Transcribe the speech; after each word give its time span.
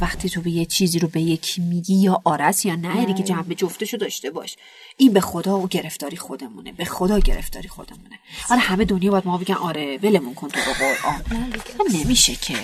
وقتی 0.00 0.28
تو 0.28 0.40
به 0.40 0.50
یه 0.50 0.66
چیزی 0.66 0.98
رو 0.98 1.08
به 1.08 1.20
یکی 1.20 1.60
میگی 1.62 1.94
یا 1.94 2.22
آرس 2.24 2.64
یا 2.64 2.76
نه 2.76 3.04
دیگه 3.04 3.22
جنبه 3.22 3.54
جفتشو 3.54 3.96
داشته 3.96 4.30
باش. 4.30 4.56
این 4.96 5.12
به 5.12 5.20
خدا 5.20 5.58
و 5.58 5.68
گرفتاری 5.68 6.16
خودمونه. 6.16 6.72
به 6.72 6.84
خدا 6.84 7.18
گرفتاری 7.18 7.68
خودمونه. 7.68 8.18
آره 8.50 8.60
همه 8.60 8.84
دنیا 8.84 9.10
باید 9.10 9.26
ما 9.26 9.38
بگن 9.38 9.54
آره 9.54 9.98
ولمون 10.02 10.34
کن 10.34 10.48
تو 10.48 10.60
به 10.66 10.72
قرآن 10.72 11.22
نمیشه 11.94 12.34
که. 12.34 12.54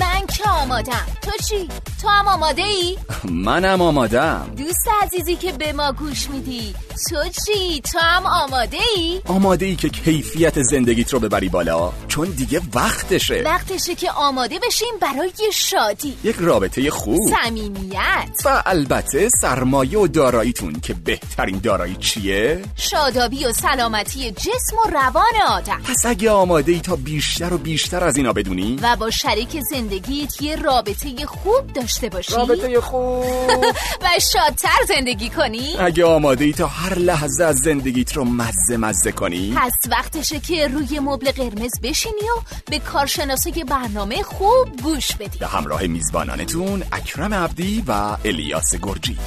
من 0.00 0.26
که 0.26 0.50
آمادم 0.50 1.06
تو 1.22 1.30
چی؟ 1.48 1.68
تو 2.02 2.08
هم 2.08 2.28
آماده 2.28 2.62
ای؟ 2.62 2.98
منم 3.24 3.82
آمادم 3.82 4.50
دوست 4.56 4.88
عزیزی 5.02 5.36
که 5.36 5.52
به 5.52 5.72
ما 5.72 5.92
گوش 5.92 6.30
میدی 6.30 6.74
تو 7.10 7.16
چی؟ 7.46 7.80
تو 7.80 7.98
هم 7.98 8.26
آماده 8.26 8.78
ای؟ 8.96 9.20
آماده 9.26 9.66
ای 9.66 9.76
که 9.76 9.88
کیفیت 9.88 10.62
زندگیت 10.62 11.12
رو 11.12 11.20
ببری 11.20 11.48
بالا 11.48 11.92
چون 12.08 12.28
دیگه 12.28 12.60
وقتشه 12.74 13.42
وقتشه 13.44 13.94
که 13.94 14.10
آماده 14.10 14.58
بشیم 14.58 14.94
برای 15.00 15.32
شادی 15.52 16.16
یک 16.24 16.36
رابطه 16.38 16.90
خوب 16.90 17.18
صمیمیت 17.44 18.42
و 18.44 18.62
البته 18.66 19.28
سرمایه 19.28 19.98
و 19.98 20.06
داراییتون 20.06 20.80
که 20.80 20.94
بهترین 20.94 21.58
دارایی 21.58 21.96
چیه؟ 21.96 22.62
شادابی 22.76 23.44
و 23.44 23.52
سلامتی 23.52 24.30
جسم 24.30 24.76
و 24.86 24.90
روان 24.90 25.24
آدم 25.48 25.80
پس 25.84 26.06
اگه 26.06 26.30
آماده 26.30 26.72
ای 26.72 26.80
تا 26.80 26.96
بیشتر 26.96 27.54
و 27.54 27.58
بیشتر 27.58 28.04
از 28.04 28.16
اینا 28.16 28.32
بدونی 28.32 28.78
و 28.82 28.96
با 28.96 29.10
شریک 29.10 29.60
زندگیت 29.86 30.42
یه 30.42 30.56
رابطه 30.56 31.26
خوب 31.26 31.72
داشته 31.72 32.08
باشی؟ 32.08 32.32
رابطه 32.32 32.80
خوب. 32.80 33.24
و 34.02 34.08
شادتر 34.32 34.84
زندگی 34.88 35.28
کنی؟ 35.28 35.76
اگه 35.78 36.04
آماده 36.04 36.44
ای 36.44 36.52
تا 36.52 36.66
هر 36.66 36.98
لحظه 36.98 37.44
از 37.44 37.56
زندگیت 37.56 38.12
رو 38.12 38.24
مزه 38.24 38.76
مزه 38.76 39.12
کنی؟ 39.12 39.54
پس 39.56 39.72
وقتشه 39.90 40.40
که 40.40 40.68
روی 40.68 41.00
مبل 41.00 41.30
قرمز 41.30 41.80
بشینی 41.82 42.14
و 42.14 42.40
به 42.70 42.78
کارشناسای 42.78 43.64
برنامه 43.64 44.22
خوب 44.22 44.76
گوش 44.82 45.16
بدی. 45.16 45.38
به 45.38 45.46
همراه 45.46 45.86
میزبانانتون 45.86 46.82
اکرم 46.92 47.34
عبدی 47.34 47.84
و 47.88 48.16
الیاس 48.24 48.74
گرجی. 48.82 49.18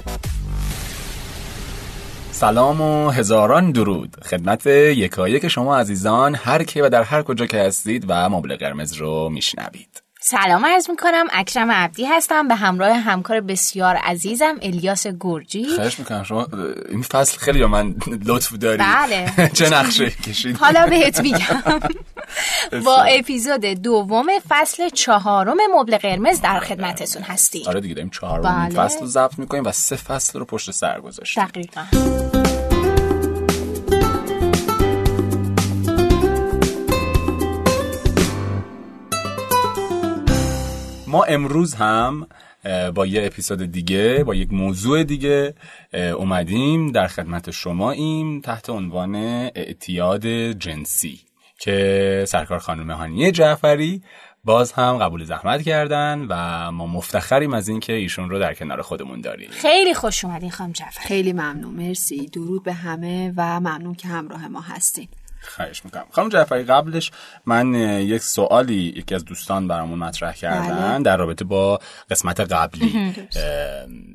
سلام 2.32 2.82
و 2.82 3.10
هزاران 3.10 3.72
درود. 3.72 4.16
خدمت 4.24 4.66
یکایک 4.66 5.48
شما 5.48 5.78
عزیزان 5.78 6.36
هر 6.36 6.64
که 6.64 6.84
و 6.84 6.90
در 6.90 7.04
هر 7.04 7.24
کجا 7.24 7.46
که 7.46 7.58
هستید 7.58 8.06
و 8.08 8.30
مبل 8.30 8.56
قرمز 8.56 8.94
رو 8.94 9.30
میشنوید. 9.30 10.09
سلام 10.22 10.66
عرض 10.66 10.90
می 10.90 10.98
کنم 10.98 11.26
اکرم 11.32 11.72
عبدی 11.72 12.06
هستم. 12.06 12.48
به 12.48 12.56
همراه 12.56 12.98
همکار 12.98 13.42
بسیار 13.42 13.96
عزیزم 13.96 14.56
الیاس 14.62 15.08
گرجی. 15.20 15.66
خواهش 15.76 16.00
می‌کنم. 16.00 16.24
شما 16.24 16.48
این 16.90 17.02
فصل 17.02 17.38
خیلی 17.38 17.66
من 17.66 17.96
لطف 18.26 18.54
داری. 18.54 18.78
بله. 18.78 19.32
چه 19.58 19.70
نقشه 19.70 20.10
کشید 20.10 20.58
حالا 20.58 20.88
بهت 20.88 21.22
میگم. 21.22 21.64
با 22.86 23.02
اپیزود 23.02 23.62
دوم 23.66 24.28
فصل 24.50 24.90
چهارم 24.90 25.58
مبل 25.76 25.98
قرمز 25.98 26.42
در 26.42 26.60
خدمتتون 26.60 27.22
هستیم. 27.22 27.64
آره 27.68 27.82
دیگه 27.82 27.94
داریم 27.94 28.10
چهارم 28.10 28.70
بله. 28.70 28.76
فصل 28.76 29.00
رو 29.00 29.06
ضبط 29.08 29.40
می‌کنیم 29.40 29.64
و 29.64 29.72
سه 29.72 29.96
فصل 29.96 30.40
رو 30.40 30.46
پشت 30.46 30.72
سر 30.72 31.00
گذاشتیم. 31.00 31.46
دقیقا. 31.46 32.39
ما 41.10 41.24
امروز 41.24 41.74
هم 41.74 42.28
با 42.96 43.06
یه 43.06 43.26
اپیزود 43.26 43.72
دیگه 43.72 44.24
با 44.24 44.36
یک 44.36 44.54
موضوع 44.54 45.04
دیگه 45.04 45.54
اومدیم 45.94 46.92
در 46.92 47.08
خدمت 47.08 47.52
شما 47.52 47.92
ایم 47.92 48.42
تحت 48.42 48.70
عنوان 48.70 49.16
اعتیاد 49.56 50.28
جنسی 50.52 51.20
که 51.60 52.26
سرکار 52.28 52.60
خانم 52.60 52.92
هانیه 52.92 53.32
جعفری 53.32 54.04
باز 54.44 54.72
هم 54.72 54.98
قبول 54.98 55.24
زحمت 55.24 55.62
کردن 55.62 56.26
و 56.30 56.72
ما 56.72 56.88
مفتخریم 56.88 57.54
از 57.54 57.68
اینکه 57.68 57.94
ایشون 57.94 58.30
رو 58.30 58.40
در 58.40 58.54
کنار 58.54 58.82
خودمون 58.82 59.22
داریم. 59.22 59.50
خیلی 59.52 59.94
خوش 59.94 60.26
اومدین 60.26 60.52
خانم 60.52 60.72
جعفر 60.72 61.02
خیلی 61.02 61.34
ممنون. 61.34 61.74
مرسی. 61.74 62.28
درود 62.28 62.64
به 62.64 62.74
همه 62.74 63.34
و 63.38 63.60
ممنون 63.60 63.96
که 63.96 64.08
همراه 64.08 64.48
ما 64.48 64.62
هستین. 64.62 65.08
خواهش 65.42 65.86
می‌کنم. 65.86 66.06
خانم 66.12 66.30
جعفری 66.30 66.64
قبلش 66.64 67.12
من 67.46 67.74
یک 67.74 68.22
سوالی 68.22 68.94
یکی 68.98 69.16
از 69.16 69.26
دوستان 69.26 69.68
برامون 69.68 70.00
مطرح 70.00 70.34
کردن 70.34 70.94
بله. 70.94 71.04
در 71.04 71.18
رابطه 71.18 71.46
با 71.46 71.80
قسمت 72.10 72.40
قبلی 72.40 73.14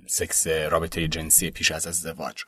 سکس 0.06 0.46
رابطه 0.46 1.08
جنسی 1.08 1.50
پیش 1.50 1.72
از 1.72 1.86
ازدواج. 1.86 2.44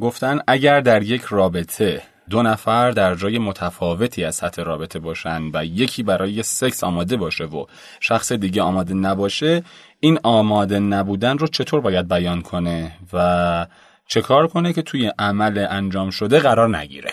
گفتن 0.00 0.40
اگر 0.46 0.80
در 0.80 1.02
یک 1.02 1.22
رابطه 1.22 2.02
دو 2.30 2.42
نفر 2.42 2.90
در 2.90 3.14
جای 3.14 3.38
متفاوتی 3.38 4.24
از 4.24 4.34
سطح 4.34 4.62
رابطه 4.62 4.98
باشن 4.98 5.42
و 5.54 5.64
یکی 5.64 6.02
برای 6.02 6.42
سکس 6.42 6.84
آماده 6.84 7.16
باشه 7.16 7.44
و 7.44 7.66
شخص 8.00 8.32
دیگه 8.32 8.62
آماده 8.62 8.94
نباشه 8.94 9.62
این 10.00 10.18
آماده 10.22 10.78
نبودن 10.78 11.38
رو 11.38 11.46
چطور 11.46 11.80
باید 11.80 12.08
بیان 12.08 12.42
کنه 12.42 12.92
و 13.12 13.66
چه 14.06 14.20
کار 14.20 14.48
کنه 14.48 14.72
که 14.72 14.82
توی 14.82 15.12
عمل 15.18 15.66
انجام 15.70 16.10
شده 16.10 16.38
قرار 16.38 16.76
نگیره؟ 16.78 17.10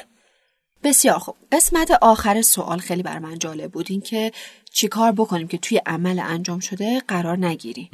بسیار 0.85 1.19
خوب. 1.19 1.35
قسمت 1.51 1.91
آخر 2.01 2.41
سوال 2.41 2.77
خیلی 2.77 3.03
بر 3.03 3.19
من 3.19 3.39
جالب 3.39 3.71
بود 3.71 3.85
این 3.89 4.01
که 4.01 4.31
چیکار 4.75 5.11
بکنیم 5.11 5.47
که 5.47 5.57
توی 5.57 5.81
عمل 5.85 6.19
انجام 6.19 6.59
شده 6.59 6.99
قرار 7.07 7.37
نگیریم 7.45 7.89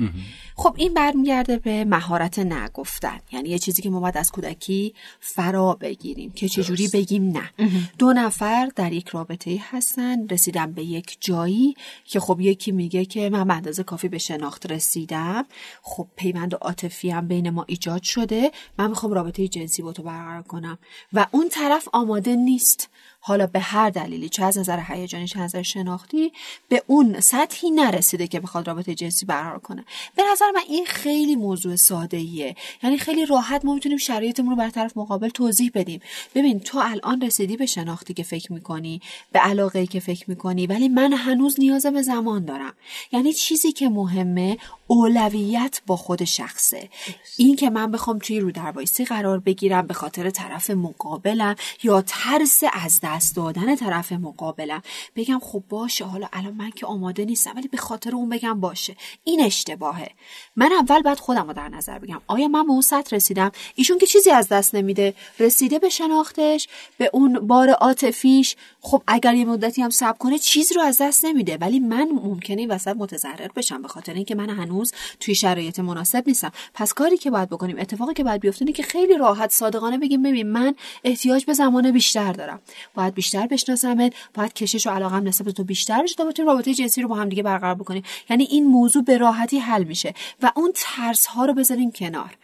خب 0.55 0.75
این 0.77 0.93
برمیگرده 0.93 1.57
به 1.57 1.85
مهارت 1.85 2.39
نگفتن. 2.39 3.19
یعنی 3.31 3.49
یه 3.49 3.59
چیزی 3.59 3.81
که 3.81 3.89
ما 3.89 3.99
باید 3.99 4.17
از 4.17 4.31
کودکی 4.31 4.93
فرا 5.19 5.73
بگیریم 5.73 6.31
که 6.31 6.49
چجوری 6.49 6.87
بگیم 6.87 7.31
نه. 7.31 7.49
دو 7.97 8.13
نفر 8.13 8.71
در 8.75 8.93
یک 8.93 9.07
رابطه 9.07 9.59
هستن 9.71 10.27
رسیدن 10.27 10.71
به 10.71 10.83
یک 10.83 11.17
جایی 11.19 11.75
که 12.05 12.19
خب 12.19 12.41
یکی 12.41 12.71
میگه 12.71 13.05
که 13.05 13.29
من 13.29 13.47
به 13.47 13.53
اندازه 13.53 13.83
کافی 13.83 14.07
به 14.07 14.17
شناخت 14.17 14.71
رسیدم. 14.71 15.45
خب 15.81 16.07
پیوند 16.15 16.55
عاطفی 16.55 17.09
هم 17.09 17.27
بین 17.27 17.49
ما 17.49 17.65
ایجاد 17.67 18.03
شده. 18.03 18.51
من 18.77 18.87
می‌خوام 18.87 19.13
رابطه 19.13 19.47
جنسی 19.47 19.81
با 19.81 19.91
تو 19.93 20.03
برقرار 20.03 20.41
کنم. 20.41 20.77
و 21.13 21.25
اون 21.31 21.49
طرف 21.49 21.87
آماده 21.93 22.35
نیست. 22.35 22.89
حالا 23.23 23.47
به 23.47 23.59
هر 23.59 23.89
دلیلی 23.89 24.29
چه 24.29 24.43
از 24.43 24.57
نظر 24.57 24.79
هیجانی 24.87 25.27
چه 25.27 25.39
از 25.39 25.43
نظر 25.43 25.61
شناختی 25.61 26.31
به 26.69 26.83
اون 26.87 27.19
سطحی 27.19 27.71
نرسیده 27.71 28.27
که 28.27 28.39
بخواد 28.39 28.67
رابطه 28.67 28.95
جنسی 28.95 29.25
برقرار 29.25 29.59
کنه. 29.59 29.85
به 30.15 30.23
نظر 30.31 30.45
من 30.55 30.61
این 30.67 30.85
خیلی 30.85 31.35
موضوع 31.35 31.75
ساده 31.75 32.17
ایه 32.17 32.55
یعنی 32.83 32.97
خیلی 32.97 33.25
راحت 33.25 33.65
ما 33.65 33.73
می‌تونیم 33.73 33.97
شرایطمون 33.97 34.49
رو 34.49 34.55
بر 34.55 34.69
طرف 34.69 34.97
مقابل 34.97 35.29
توضیح 35.29 35.71
بدیم. 35.73 36.01
ببین 36.35 36.59
تو 36.59 36.77
الان 36.83 37.21
رسیدی 37.21 37.57
به 37.57 37.65
شناختی 37.65 38.13
که 38.13 38.23
فکر 38.23 38.53
می‌کنی 38.53 39.01
به 39.31 39.39
علاقه 39.39 39.85
که 39.85 39.99
فکر 39.99 40.29
می‌کنی 40.29 40.67
ولی 40.67 40.89
من 40.89 41.13
هنوز 41.13 41.59
نیاز 41.59 41.85
به 41.85 42.01
زمان 42.01 42.45
دارم. 42.45 42.73
یعنی 43.11 43.33
چیزی 43.33 43.71
که 43.71 43.89
مهمه 43.89 44.57
اولویت 44.91 45.81
با 45.87 45.95
خود 45.95 46.23
شخصه. 46.23 46.89
این 47.37 47.55
که 47.55 47.69
من 47.69 47.91
بخوام 47.91 48.19
توی 48.19 48.39
رو 48.39 48.51
در 48.51 48.71
وایسی 48.71 49.05
قرار 49.05 49.39
بگیرم 49.39 49.87
به 49.87 49.93
خاطر 49.93 50.29
طرف 50.29 50.69
مقابلم 50.69 51.55
یا 51.83 52.01
ترس 52.01 52.63
از 52.73 52.99
دست 53.03 53.35
دادن 53.35 53.75
طرف 53.75 54.11
مقابلم. 54.11 54.81
بگم 55.15 55.39
خب 55.43 55.63
باشه 55.69 56.05
حالا 56.05 56.29
الان 56.33 56.53
من 56.53 56.69
که 56.71 56.85
آماده 56.85 57.25
نیستم 57.25 57.53
ولی 57.55 57.67
به 57.67 57.77
خاطر 57.77 58.15
اون 58.15 58.29
بگم 58.29 58.59
باشه. 58.59 58.95
این 59.23 59.43
اشتباهه. 59.43 60.11
من 60.55 60.71
اول 60.71 61.01
باید 61.01 61.19
خودم 61.19 61.47
رو 61.47 61.53
در 61.53 61.69
نظر 61.69 61.99
بگم. 61.99 62.21
آیا 62.27 62.47
من 62.47 62.65
به 62.65 62.71
اون 62.71 62.81
سطح 62.81 63.15
رسیدم؟ 63.15 63.51
ایشون 63.75 63.97
که 63.97 64.05
چیزی 64.05 64.31
از 64.31 64.47
دست 64.47 64.75
نمیده. 64.75 65.13
رسیده 65.39 65.79
به 65.79 65.89
شناختش 65.89 66.67
به 66.97 67.09
اون 67.13 67.47
بار 67.47 67.69
عاطفیش. 67.69 68.55
خب 68.81 69.03
اگر 69.07 69.33
یه 69.33 69.45
مدتی 69.45 69.81
هم 69.81 69.89
صبر 69.89 70.17
کنه 70.17 70.37
چیز 70.37 70.71
رو 70.71 70.81
از 70.81 71.01
دست 71.01 71.25
نمیده. 71.25 71.57
ولی 71.57 71.79
من 71.79 72.09
ممکنه 72.11 72.67
وسط 72.67 72.95
متضرر 72.97 73.49
بشم 73.55 73.81
به 73.81 73.87
خاطر 73.87 74.13
اینکه 74.13 74.35
من 74.35 74.49
هنوز 74.49 74.80
توی 75.19 75.35
شرایط 75.35 75.79
مناسب 75.79 76.23
نیستم. 76.27 76.51
پس 76.73 76.93
کاری 76.93 77.17
که 77.17 77.31
باید 77.31 77.49
بکنیم 77.49 77.79
اتفاقی 77.79 78.13
که 78.13 78.23
باید 78.23 78.41
بیفته 78.41 78.61
اینه 78.61 78.73
که 78.73 78.83
خیلی 78.83 79.17
راحت 79.17 79.51
صادقانه 79.51 79.97
بگیم 79.97 80.23
ببین 80.23 80.47
من 80.47 80.75
احتیاج 81.03 81.45
به 81.45 81.53
زمان 81.53 81.91
بیشتر 81.91 82.33
دارم. 82.33 82.61
باید 82.93 83.13
بیشتر 83.13 83.47
بشناسمت 83.47 84.13
باید 84.33 84.53
کشش 84.53 84.87
و 84.87 84.89
علاقم 84.89 85.27
نسبت 85.27 85.45
به 85.45 85.51
تو 85.51 85.63
بیشتر 85.63 86.03
بشه 86.03 86.15
تا 86.15 86.25
بتونیم 86.25 86.51
رابطه 86.51 86.73
جنسی 86.73 87.01
رو 87.01 87.07
با 87.07 87.15
هم 87.15 87.29
دیگه 87.29 87.43
برقرار 87.43 87.75
بکنیم. 87.75 88.03
یعنی 88.29 88.43
این 88.43 88.65
موضوع 88.65 89.03
به 89.03 89.17
راحتی 89.17 89.59
حل 89.59 89.83
میشه 89.83 90.13
و 90.41 90.51
اون 90.55 90.71
ترس 90.75 91.25
ها 91.25 91.45
رو 91.45 91.53
بذاریم 91.53 91.91
کنار. 91.91 92.37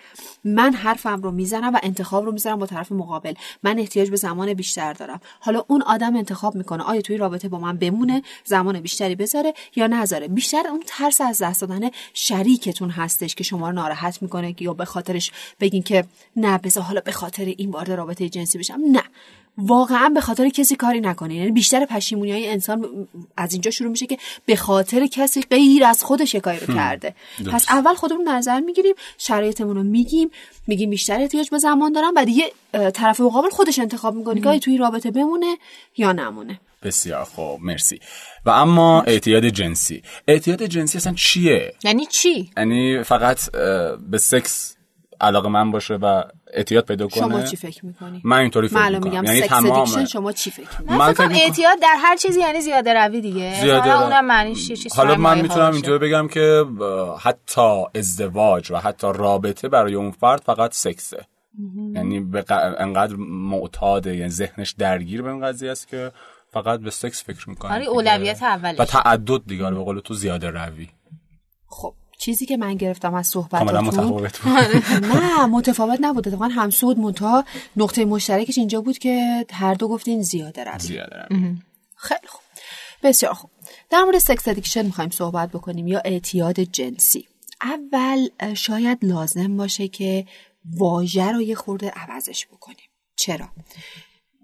من 0.43 0.73
حرفم 0.73 1.21
رو 1.21 1.31
می‌زنم 1.31 1.73
و 1.73 1.79
انتخاب 1.83 2.25
رو 2.25 2.31
می‌ذارم 2.31 2.59
با 2.59 2.65
طرف 2.65 2.91
مقابل. 2.91 3.33
من 3.63 3.79
احتیاج 3.79 4.09
به 4.09 4.15
زمان 4.15 4.53
بیشتر 4.53 4.93
دارم. 4.93 5.21
حالا 5.39 5.63
اون 5.67 5.81
آدم 5.81 6.15
انتخاب 6.15 6.55
می‌کنه 6.55 6.83
آیا 6.83 7.01
توی 7.01 7.17
رابطه 7.17 7.49
با 7.49 7.59
من 7.59 7.77
بمونه 7.77 8.21
زمان 8.45 8.79
بیشتری 8.79 9.15
بذاره 9.15 9.53
یا 9.75 9.87
نذاره. 9.87 10.27
بیشتر 10.27 10.67
اون 10.67 10.83
ترس 10.87 11.21
از 11.21 11.41
دست 11.41 11.61
دادن 11.61 11.89
شریکتون 12.27 12.89
هستش 12.89 13.35
که 13.35 13.43
شما 13.43 13.69
رو 13.69 13.75
ناراحت 13.75 14.21
می‌کنه 14.21 14.55
یا 14.59 14.73
به 14.73 14.85
خاطرش 14.85 15.31
بگین 15.59 15.83
که 15.83 16.05
نه 16.35 16.57
بذار 16.57 16.83
حالا 16.83 17.01
به 17.01 17.11
خاطر 17.11 17.45
این 17.45 17.69
وارد 17.69 17.91
رابطه 17.91 18.29
جنسی 18.29 18.57
بشم. 18.57 18.79
نه. 18.91 19.03
واقعا 19.57 20.09
به 20.09 20.21
خاطر 20.21 20.49
کسی 20.49 20.75
کاری 20.75 21.01
نکنین 21.01 21.37
یعنی 21.37 21.51
بیشتر 21.51 21.85
پشیمونی 21.85 22.31
های 22.31 22.49
انسان 22.49 23.07
از 23.37 23.53
اینجا 23.53 23.71
شروع 23.71 23.91
میشه 23.91 24.05
که 24.05 24.17
به 24.45 24.55
خاطر 24.55 25.07
کسی 25.07 25.41
غیر 25.41 25.83
از 25.83 26.03
خودش 26.03 26.33
یه 26.33 26.39
کاری 26.39 26.59
رو 26.59 26.73
کرده 26.73 27.15
پس 27.51 27.65
اول 27.69 27.93
خودمون 27.93 28.27
نظر 28.27 28.59
می‌گیریم 28.59 28.95
شرایطمون 29.17 29.75
رو 29.75 29.83
میگیم 29.83 30.29
میگیم 30.67 30.89
بیشتر 30.89 31.21
احتیاج 31.21 31.49
به 31.49 31.57
زمان 31.57 31.91
دارم 31.91 32.13
و 32.15 32.25
دیگه 32.25 32.51
طرف 32.93 33.21
مقابل 33.21 33.49
خودش 33.49 33.79
انتخاب 33.79 34.15
می‌کنه 34.15 34.41
که 34.41 34.49
آیا 34.49 34.59
توی 34.59 34.73
این 34.73 34.81
رابطه 34.81 35.11
بمونه 35.11 35.57
یا 35.97 36.11
نمونه. 36.11 36.59
بسیار 36.83 37.23
خوب 37.23 37.61
مرسی. 37.61 37.99
و 38.45 38.49
اما 38.49 39.01
اعتیاد 39.01 39.45
جنسی. 39.45 40.01
اعتیاد 40.27 40.63
جنسی 40.63 40.97
اصلا 40.97 41.13
چیه؟ 41.13 41.73
یعنی 41.83 42.05
چی؟ 42.05 42.51
یعنی 42.57 43.03
فقط 43.03 43.51
به 44.09 44.17
سکس 44.17 44.76
علاقه 45.21 45.49
من 45.49 45.71
باشه 45.71 45.93
و 45.95 46.23
اعتیاد 46.53 46.85
پیدا 46.85 47.07
کنه 47.07 47.23
شما 47.23 47.41
چی 47.41 47.55
فکر 47.55 47.85
می‌کنی؟ 47.85 48.21
من 48.23 48.37
اینطوری 48.37 48.67
فکر 48.67 48.77
معلوم 48.77 49.03
می‌کنم. 49.03 49.11
میگم 49.11 49.23
یعنی 49.23 49.41
سکس 49.41 49.49
تمام 49.49 49.81
ادیکشن 49.81 50.05
شما 50.05 50.31
چی 50.31 50.51
فکر 50.51 50.81
می‌کنی؟ 50.81 50.97
من 50.97 51.13
فکر 51.13 51.31
اعتیاد 51.31 51.79
در 51.81 51.95
هر 51.99 52.15
چیزی 52.15 52.39
یعنی 52.39 52.61
زیاده 52.61 52.93
روی 52.93 53.21
دیگه. 53.21 53.61
زیاده 53.61 53.91
حالا 53.91 54.03
اونم 54.03 54.25
معنیش 54.25 54.69
یه 54.69 54.75
چیز 54.75 54.93
حالا 54.93 55.15
من 55.15 55.41
می‌تونم 55.41 55.61
ها 55.61 55.71
اینطوری 55.71 55.97
بگم 55.97 56.27
که 56.27 56.65
حتی 57.19 57.83
ازدواج 57.95 58.71
و 58.71 58.77
حتی 58.77 59.07
رابطه 59.15 59.69
برای 59.69 59.95
اون 59.95 60.11
فرد 60.11 60.41
فقط 60.41 60.73
سکسه. 60.73 61.25
یعنی 61.95 62.19
به 62.19 62.41
ق- 62.41 62.75
انقدر 62.77 63.15
معتاده 63.29 64.15
یعنی 64.15 64.29
ذهنش 64.29 64.71
درگیر 64.71 65.21
به 65.21 65.31
این 65.31 65.45
قضیه 65.45 65.71
است 65.71 65.87
که 65.87 66.11
فقط 66.53 66.79
به 66.79 66.91
سکس 66.91 67.23
فکر 67.23 67.49
می‌کنه 67.49 67.73
آره، 67.73 67.85
اولویت 67.85 68.43
اولش. 68.43 68.79
و 68.79 68.85
تعدد 68.85 69.41
دیگه 69.47 69.69
به 69.71 69.83
قول 69.83 69.99
تو 69.99 70.13
زیاده 70.13 70.49
روی. 70.49 70.87
خب. 71.67 71.93
چیزی 72.17 72.45
که 72.45 72.57
من 72.57 72.75
گرفتم 72.75 73.13
از 73.13 73.27
صحبتاتون. 73.27 73.79
متفاوت 73.81 74.39
بود. 74.39 74.55
نه 75.15 75.45
متفاوت 75.45 75.99
نبود. 76.01 76.27
اتفاقا 76.27 76.47
همسود 76.47 76.99
منتها 76.99 77.45
نقطه 77.75 78.05
مشترکش 78.05 78.57
اینجا 78.57 78.81
بود 78.81 78.97
که 78.97 79.45
هر 79.51 79.73
دو 79.73 79.87
گفتین 79.87 80.21
زیاده 80.21 80.63
روی 80.63 80.79
زیاده 80.79 81.15
روی 81.29 81.57
خیلی 81.95 82.27
خوب. 82.27 82.41
بسیار 83.03 83.33
خوب. 83.33 83.49
در 83.89 84.03
مورد 84.03 84.17
sex 84.17 84.47
addiction 84.47 84.85
می‌خوایم 84.85 85.09
صحبت 85.09 85.49
بکنیم 85.49 85.87
یا 85.87 86.01
اعتیاد 86.05 86.59
جنسی. 86.59 87.27
اول 87.61 88.53
شاید 88.53 89.05
لازم 89.05 89.57
باشه 89.57 89.87
که 89.87 90.25
واژه 90.65 91.31
رو 91.31 91.41
یه 91.41 91.55
خورده 91.55 91.89
عوضش 91.89 92.47
بکنیم. 92.47 92.89
چرا؟ 93.15 93.49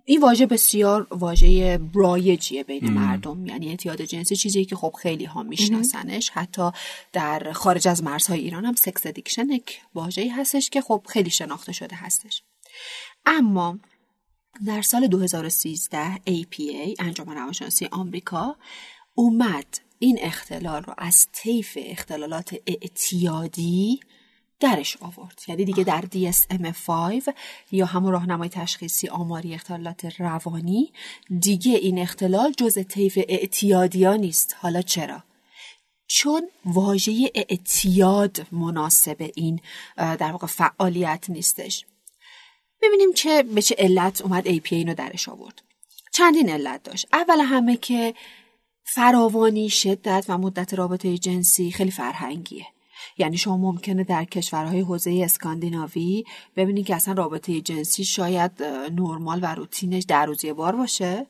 این 0.06 0.22
واژه 0.22 0.46
بسیار 0.46 1.08
واژه 1.12 1.80
رایجیه 1.94 2.64
بین 2.64 2.92
مردم 2.92 3.46
یعنی 3.46 3.70
اعتیاد 3.70 4.02
جنسی 4.02 4.36
چیزی 4.36 4.66
که 4.66 4.76
خب 4.76 4.96
خیلی 5.02 5.26
ها 5.26 5.44
میشناسنش. 5.44 6.30
حتی 6.30 6.72
در 7.14 7.52
خارج 7.52 7.88
از 7.88 8.04
مرزهای 8.04 8.40
ایران 8.40 8.66
هم 8.66 8.76
sex 8.75 9.06
addiction 9.06 9.50
یک 9.50 9.82
واژه‌ای 9.96 10.30
هستش 10.30 10.70
که 10.70 10.82
خب 10.82 11.06
خیلی 11.10 11.30
شناخته 11.30 11.72
شده 11.72 11.96
هستش. 11.96 12.44
اما 13.26 13.80
در 14.66 14.82
سال 14.82 15.08
2013 15.08 16.16
APA 16.16 16.96
انجمن 17.00 17.36
روانشناسی 17.36 17.86
آمریکا 17.92 18.56
اومد 19.16 19.80
این 20.00 20.20
اختلال 20.22 20.84
رو 20.84 20.94
از 20.98 21.28
طیف 21.32 21.78
اختلالات 21.82 22.56
اعتیادی 22.68 24.00
درش 24.63 24.98
آورد. 25.01 25.42
یعنی 25.48 25.65
دیگه 25.65 25.83
در 25.83 26.01
DSM-5 26.01 27.33
یا 27.71 27.86
همون 27.86 28.12
راهنمای 28.12 28.50
تشخیصی 28.50 29.07
آماری 29.07 29.54
اختلالات 29.54 30.19
روانی 30.19 30.94
دیگه 31.39 31.71
این 31.71 32.00
اختلال 32.00 32.51
جز 32.51 32.77
طیف 32.88 33.19
اعتیادی 33.27 34.04
ها 34.04 34.15
نیست. 34.15 34.56
حالا 34.60 34.81
چرا؟ 34.81 35.24
چون 36.07 36.50
واژه 36.65 37.31
اعتیاد 37.36 38.48
مناسب 38.51 39.31
این 39.36 39.60
در 39.98 40.31
واقع 40.31 40.48
فعالیت 40.48 41.25
نیستش. 41.30 41.86
ببینیم 42.81 43.13
چه 43.13 43.44
به 43.44 43.62
چه 43.62 43.75
علت 43.77 44.21
اومد 44.21 44.57
APA 44.57 44.74
اینو 44.74 44.94
درش 44.94 45.30
آورد. 45.30 45.62
چندین 46.13 46.50
علت 46.50 46.83
داشت. 46.83 47.07
اول 47.13 47.39
همه 47.39 47.77
که 47.77 48.13
فراوانی 48.83 49.69
شدت 49.69 50.25
و 50.30 50.38
مدت 50.38 50.74
رابطه 50.74 51.18
جنسی 51.18 51.71
خیلی 51.71 51.92
فرهنگیه. 51.92 52.65
یعنی 53.18 53.38
شما 53.38 53.57
ممکنه 53.57 54.04
در 54.04 54.24
کشورهای 54.24 54.80
حوزه 54.80 55.21
اسکاندیناوی 55.24 56.24
ببینید 56.56 56.86
که 56.86 56.95
اصلا 56.95 57.13
رابطه 57.13 57.62
جنسی 57.62 58.06
شاید 58.06 58.63
نرمال 58.92 59.39
و 59.42 59.56
روتینش 59.56 60.04
در 60.04 60.25
روز 60.25 60.45
یه 60.45 60.54
بار 60.54 60.75
باشه 60.75 61.25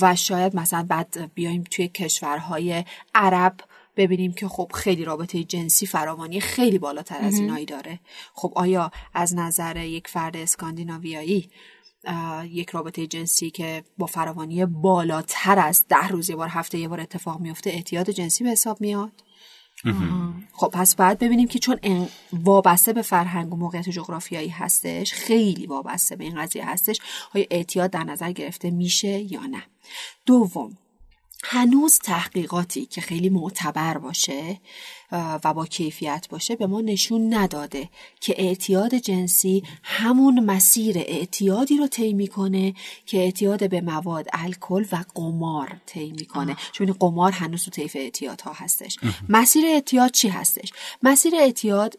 و 0.00 0.16
شاید 0.16 0.56
مثلا 0.56 0.86
بعد 0.88 1.30
بیایم 1.34 1.64
توی 1.70 1.88
کشورهای 1.88 2.84
عرب 3.14 3.54
ببینیم 3.96 4.32
که 4.32 4.48
خب 4.48 4.70
خیلی 4.74 5.04
رابطه 5.04 5.44
جنسی 5.44 5.86
فراوانی 5.86 6.40
خیلی 6.40 6.78
بالاتر 6.78 7.18
از 7.20 7.38
اینایی 7.38 7.66
داره. 7.66 8.00
خب 8.34 8.52
آیا 8.56 8.90
از 9.14 9.34
نظر 9.34 9.76
یک 9.76 10.08
فرد 10.08 10.36
اسکاندیناویایی 10.36 11.50
یک 12.44 12.70
رابطه 12.70 13.06
جنسی 13.06 13.50
که 13.50 13.84
با 13.98 14.06
فراوانی 14.06 14.66
بالاتر 14.66 15.58
از 15.58 15.84
ده 15.88 16.08
روز 16.08 16.30
یه 16.30 16.36
بار 16.36 16.48
هفته 16.48 16.78
یه 16.78 16.88
بار 16.88 17.00
اتفاق 17.00 17.40
میفته 17.40 17.70
اعتیاد 17.70 18.10
جنسی 18.10 18.44
به 18.44 18.50
حساب 18.50 18.80
میاد؟ 18.80 19.12
خب 20.52 20.70
پس 20.74 20.96
باید 20.96 21.18
ببینیم 21.18 21.48
که 21.48 21.58
چون 21.58 21.76
ان- 21.82 22.08
وابسته 22.32 22.92
به 22.92 23.02
فرهنگ 23.02 23.52
و 23.52 23.56
موقعیت 23.56 23.88
جغرافیایی 23.88 24.48
هستش 24.48 25.12
خیلی 25.12 25.66
وابسته 25.66 26.16
به 26.16 26.24
این 26.24 26.42
قضیه 26.42 26.70
هستش 26.70 27.00
آیا 27.34 27.44
اعتیاد 27.50 27.90
در 27.90 28.04
نظر 28.04 28.32
گرفته 28.32 28.70
میشه 28.70 29.32
یا 29.32 29.46
نه؟ 29.46 29.62
دوم 30.26 30.78
هنوز 31.54 31.98
تحقیقاتی 31.98 32.86
که 32.86 33.00
خیلی 33.00 33.28
معتبر 33.28 33.98
باشه 33.98 34.60
و 35.12 35.54
با 35.54 35.66
کیفیت 35.66 36.26
باشه 36.30 36.56
به 36.56 36.66
ما 36.66 36.80
نشون 36.80 37.34
نداده 37.34 37.88
که 38.20 38.34
اعتیاد 38.38 38.94
جنسی 38.94 39.62
همون 39.82 40.40
مسیر 40.44 40.98
اعتیادی 40.98 41.76
رو 41.76 41.86
طی 41.86 42.12
می‌کنه 42.12 42.74
که 43.06 43.18
اعتیاد 43.18 43.70
به 43.70 43.80
مواد 43.80 44.26
الکل 44.32 44.84
و 44.92 45.04
قمار 45.14 45.80
طی 45.86 46.12
می‌کنه. 46.12 46.56
چون 46.72 46.92
قمار 46.92 47.32
هنوز 47.32 47.64
تو 47.64 47.70
طیف 47.70 47.96
اعتیادها 47.96 48.52
هستش. 48.52 48.98
مسیر 49.28 49.66
اعتیاد 49.66 50.10
چی 50.10 50.28
هستش؟ 50.28 50.72
مسیر 51.02 51.34
اعتیاد 51.34 51.98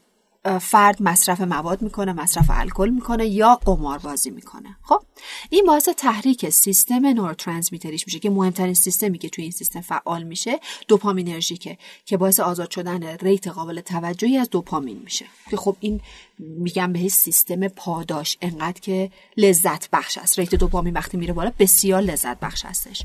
فرد 0.62 1.02
مصرف 1.02 1.42
مواد 1.42 1.82
می‌کنه 1.82 2.14
مصرف 2.14 2.46
الکل 2.50 2.90
می‌کنه 2.90 3.28
یا 3.28 3.56
قمار 3.56 3.98
بازی 3.98 4.30
می‌کنه. 4.30 4.78
خب 4.84 5.02
این 5.50 5.66
باعث 5.66 5.90
تحریک 5.90 6.50
سیستم 6.50 7.06
نوروترانسمیتریش 7.06 8.08
میشه 8.08 8.20
که 8.20 8.30
مهمترین 8.30 8.74
سیستمی 8.74 9.18
که 9.18 9.30
توی 9.30 9.44
این 9.44 9.52
سیستم 9.52 9.82
فعال 9.82 10.24
میشه 10.24 10.60
دوپامینرژیکه 10.88 11.78
که 12.06 12.18
باعث 12.18 12.40
آزاد 12.40 12.72
شدن 12.72 13.04
ریت 13.04 13.48
قابل 13.48 13.82
توجهی 13.82 14.38
از 14.38 14.50
دوپامین 14.50 15.02
میشه. 15.04 15.26
که 15.52 15.58
خب 15.58 15.76
این 15.80 16.02
میگم 16.40 16.94
بهش 16.94 17.12
سیستم 17.12 17.68
پاداش 17.68 18.38
انقدر 18.42 18.80
که 18.80 19.12
لذت 19.38 19.90
بخش 19.90 20.18
است. 20.18 20.40
ریت 20.40 20.56
دوپامین 20.56 20.94
وقتی 20.94 21.18
میره 21.18 21.34
بالا 21.34 21.52
بسیار 21.60 22.02
لذت 22.02 22.40
بخش 22.40 22.66
هستش. 22.66 23.04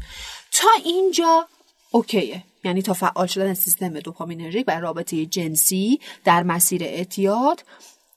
تا 0.52 0.68
اینجا 0.84 1.48
اوکیه. 1.90 2.44
یعنی 2.64 2.82
تا 2.82 2.92
فعال 2.92 3.26
شدن 3.26 3.54
سیستم 3.54 3.88
دوپامینرژیک 3.88 4.66
برای 4.66 4.82
رابطه 4.82 5.26
جنسی 5.26 6.00
در 6.24 6.42
مسیر 6.42 6.84
اعتیاد 6.84 7.64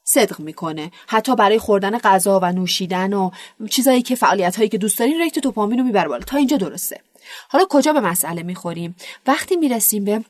صدق 0.04 0.40
می‌کنه. 0.40 0.90
حتی 1.06 1.36
برای 1.36 1.58
خوردن 1.58 1.98
غذا 1.98 2.40
و 2.42 2.52
نوشیدن 2.52 3.12
و 3.12 3.30
چیزایی 3.70 4.02
که 4.02 4.14
فعالیت 4.14 4.56
هایی 4.56 4.68
که 4.68 4.78
دوست 4.78 4.98
دارین 4.98 5.20
ریت 5.20 5.38
دوپامین 5.38 5.78
رو 5.78 5.84
می‌بره 5.84 6.08
بالا. 6.08 6.24
تا 6.24 6.36
اینجا 6.36 6.56
درسته. 6.56 7.00
حالا 7.48 7.64
کجا 7.70 7.92
به 7.92 8.00
مسئله 8.00 8.42
می‌خوریم؟ 8.42 8.96
وقتی 9.26 9.56
می‌رسیم 9.56 10.04
به 10.04 10.24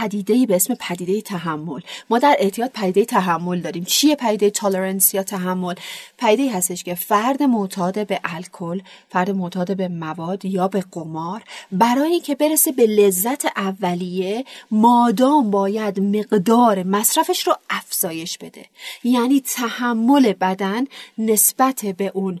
پدیده 0.00 0.46
به 0.46 0.56
اسم 0.56 0.74
پدیده 0.74 1.20
تحمل. 1.20 1.80
ما 2.10 2.18
در 2.18 2.36
اعتیاد 2.38 2.70
پدیده 2.70 3.04
تحمل 3.04 3.60
داریم. 3.60 3.84
چیه 3.84 4.16
پدیده 4.16 4.50
تالرنس 4.50 5.14
یا 5.14 5.22
تحمل؟ 5.22 5.74
پدیده 6.18 6.52
هستش 6.52 6.84
که 6.84 6.94
فرد 6.94 7.42
معتاد 7.42 8.06
به 8.06 8.20
الکل 8.24 8.80
فرد 9.08 9.30
معتاد 9.30 9.76
به 9.76 9.88
مواد 9.88 10.44
یا 10.44 10.68
به 10.68 10.84
قمار 10.92 11.42
برای 11.72 12.10
اینکه 12.10 12.34
برسه 12.34 12.72
به 12.72 12.86
لذت 12.86 13.44
اولیه 13.56 14.44
مادام 14.70 15.50
باید 15.50 16.00
مقدار 16.00 16.82
مصرفش 16.82 17.46
رو 17.46 17.54
افزایش 17.70 18.38
بده. 18.38 18.64
یعنی 19.04 19.40
تحمل 19.40 20.32
بدن 20.32 20.84
نسبت 21.18 21.86
به 21.86 22.12
اون 22.14 22.40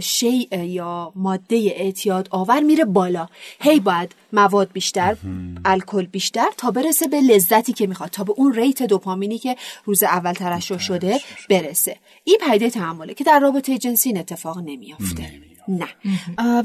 شیء 0.00 0.64
یا 0.64 1.12
ماده 1.16 1.72
اعتیاد 1.76 2.28
آور 2.30 2.60
میره 2.60 2.84
بالا. 2.84 3.28
هی 3.60 3.80
باید 3.80 4.14
مواد 4.32 4.72
بیشتر 4.72 5.16
الکل 5.64 6.06
بیشتر 6.06 6.46
تا 6.56 6.70
برسه 6.72 7.08
به 7.08 7.20
لذتی 7.20 7.72
که 7.72 7.86
می‌خواد 7.86 8.10
تا 8.10 8.24
به 8.24 8.32
اون 8.36 8.52
ریت 8.52 8.82
دوپامینی 8.82 9.38
که 9.38 9.56
روز 9.84 10.02
اول 10.02 10.32
ترشح 10.32 10.78
شده 10.78 11.20
برسه. 11.50 11.96
این 12.24 12.38
پدیده 12.48 12.70
تحمله 12.70 13.14
که 13.14 13.24
در 13.24 13.40
رابطه 13.40 13.78
جنسی 13.78 14.08
این 14.08 14.18
اتفاق 14.18 14.58
نمیافته. 14.58 15.42
نه. 15.68 15.88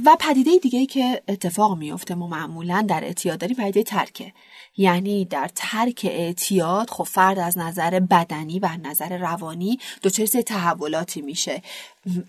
و 0.06 0.18
پدیده 0.20 0.58
دیگه 0.58 0.80
ای 0.80 0.86
که 0.86 1.22
اتفاق 1.28 1.78
میفته 1.78 2.16
ما 2.16 2.28
معمولا 2.28 2.86
در 2.90 3.04
اعتیاد 3.04 3.40
داریم 3.40 3.56
پدیده 3.56 3.84
ترکه. 3.84 4.34
یعنی 4.78 5.26
در 5.26 5.50
ترک 5.56 6.08
اعتیاد 6.10 6.90
خب 6.90 7.04
فرد 7.04 7.40
از 7.40 7.58
نظر 7.58 8.00
بدنی 8.00 8.60
و 8.60 8.70
نظر 8.84 9.18
روانی 9.18 9.80
دچار 10.04 10.28
تحولاتی 10.28 11.22
میشه. 11.22 11.62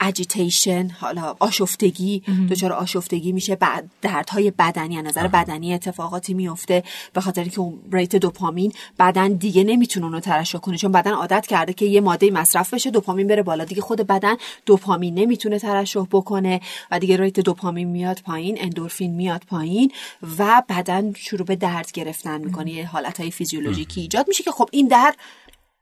اجیتیشن 0.01 0.89
حالا 0.89 1.37
آشفتگی 1.39 2.23
دچار 2.51 2.73
آشفتگی 2.73 3.33
میشه. 3.33 3.57
بعد 3.57 3.91
دردهای 4.03 4.51
بدنی 4.51 4.99
از 4.99 5.05
نظر 5.05 5.29
بدنی 5.29 5.75
اتفاقاتی 5.75 6.35
میفته. 6.35 6.83
به 7.13 7.21
خاطر 7.21 7.45
که 7.45 7.61
اون 7.61 7.79
ریت 7.93 8.17
دوپامین 8.17 8.73
بدن 8.99 9.33
دیگه 9.33 9.65
نمی‌تونه 9.65 10.07
اونو 10.07 10.21
ترشح 10.21 10.59
کنه. 10.59 10.77
چون 10.77 10.93
بدن 10.93 11.13
عادت 11.13 11.47
کرده 11.47 11.73
که 11.73 11.85
یه 11.85 12.01
ماده 12.01 12.31
مصرف 12.31 12.75
بشه 12.75 12.91
دوپامین 12.91 13.27
بره 13.27 13.43
بالا. 13.43 13.65
دیگه 13.65 13.83
خود 13.83 14.01
بدن 14.01 14.37
دوپامین 14.67 15.15
نمی‌تونه 15.15 15.59
ترشح 15.59 16.05
بکنه 16.11 16.61
و 16.91 16.99
دیگه 16.99 17.17
ریت 17.17 17.41
دوپامین 17.41 17.89
میاد 17.89 18.21
پایین 18.25 18.59
اندورفین 18.61 19.15
میاد 19.15 19.43
پایین 19.49 19.93
و 20.39 20.63
بدن 20.69 21.13
شروع 21.13 21.47
به 21.47 21.57
درد 21.57 21.93
گرفتن 21.93 22.38
می‌کنه 22.39 22.71
یه 22.71 22.87
حالتهای 22.87 23.31
فیزیولوژیکی 23.31 24.01
ایجاد 24.01 24.29
میشه 24.29 24.43
که 24.43 24.51
خب 24.51 24.69
این 24.73 24.89
در 24.89 25.15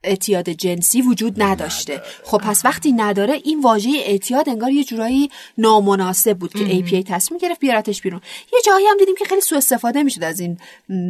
اعتیاد 0.07 0.51
جنسی 0.51 1.03
وجود 1.03 1.43
نداشته. 1.43 2.03
خب 2.25 2.39
پس 2.39 2.65
وقتی 2.65 2.93
نداره 2.93 3.35
این 3.45 3.61
واژه 3.61 3.91
اعتیاد 4.05 4.49
انگار 4.49 4.71
یه 4.71 4.85
جورایی 4.85 5.31
نامناسب 5.59 6.39
بود 6.39 6.53
که 6.53 6.59
APA 6.59 7.05
تصمیم 7.07 7.41
گرفت 7.41 7.61
بیارتش 7.61 8.03
بیرون. 8.03 8.21
یه 8.53 8.59
جایی 8.67 8.87
هم 8.87 8.97
دیدیم 8.99 9.15
که 9.19 9.25
خیلی 9.25 9.41
سوء 9.41 9.59
استفاده 9.59 10.03
می‌شد 10.03 10.25
از 10.25 10.41
این 10.41 10.59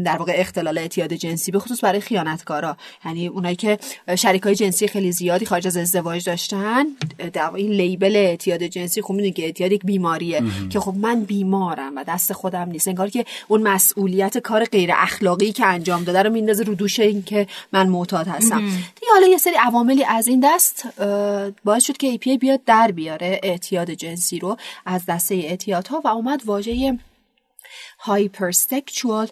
در 0.04 0.16
واقع 0.16 0.32
اختلال 0.36 0.78
اعتیاد 0.78 1.12
جنسی 1.12 1.50
به 1.50 1.58
خصوص 1.58 1.84
برای 1.84 2.00
خیانتکارا. 2.00 2.76
یعنی 3.04 3.26
اونایی 3.26 3.56
که 3.56 3.78
شریکای 4.18 4.54
جنسی 4.54 4.88
خیلی 4.88 5.12
زیادی 5.12 5.46
خارج 5.46 5.66
از 5.66 5.76
ازدواج 5.76 6.24
داشتن 6.24 6.86
در 7.32 7.54
این 7.54 7.72
لیبل 7.72 8.16
اعتیاد 8.16 8.62
جنسی 8.62 9.02
خب 9.02 9.10
می‌دونید 9.10 9.34
که 9.34 9.44
اعتیاد 9.44 9.72
یک 9.72 9.82
بیماریه 9.84 10.42
که 10.70 10.80
خب 10.80 10.94
من 10.96 11.24
بیمارم 11.24 11.96
و 11.96 12.04
دست 12.08 12.32
خودم 12.32 12.68
نیست. 12.68 12.88
انگار 12.88 13.10
که 13.10 13.24
اون 13.48 13.62
مسئولیت 13.62 14.38
کار 14.38 14.64
غیر 14.64 14.90
اخلاقی 14.94 15.52
که 15.52 15.66
انجام 15.66 16.04
داده 16.04 16.22
رو 16.22 16.30
میندازه 16.30 16.64
رو 16.64 16.74
دوش 16.74 17.00
این 17.00 17.22
که 17.22 17.46
من 17.72 17.88
معتاد 17.88 18.28
هستم. 18.28 18.62
دیگه 18.76 19.12
حالا 19.12 19.26
یه 19.26 19.36
سری 19.36 19.54
عواملی 19.54 20.04
از 20.04 20.28
این 20.28 20.40
دست 20.40 21.00
باعث 21.64 21.84
شد 21.84 21.96
که 21.96 22.16
APA 22.16 22.38
بیاد 22.38 22.64
در 22.64 22.90
بیاره 22.90 23.40
اعتیاد 23.42 23.90
جنسی 23.90 24.38
رو 24.38 24.56
از 24.86 25.06
دسته 25.06 25.34
اعتیادها 25.34 26.00
و 26.04 26.08
اومد 26.08 26.42
واژه 26.46 26.98
hypersexual 28.04 29.28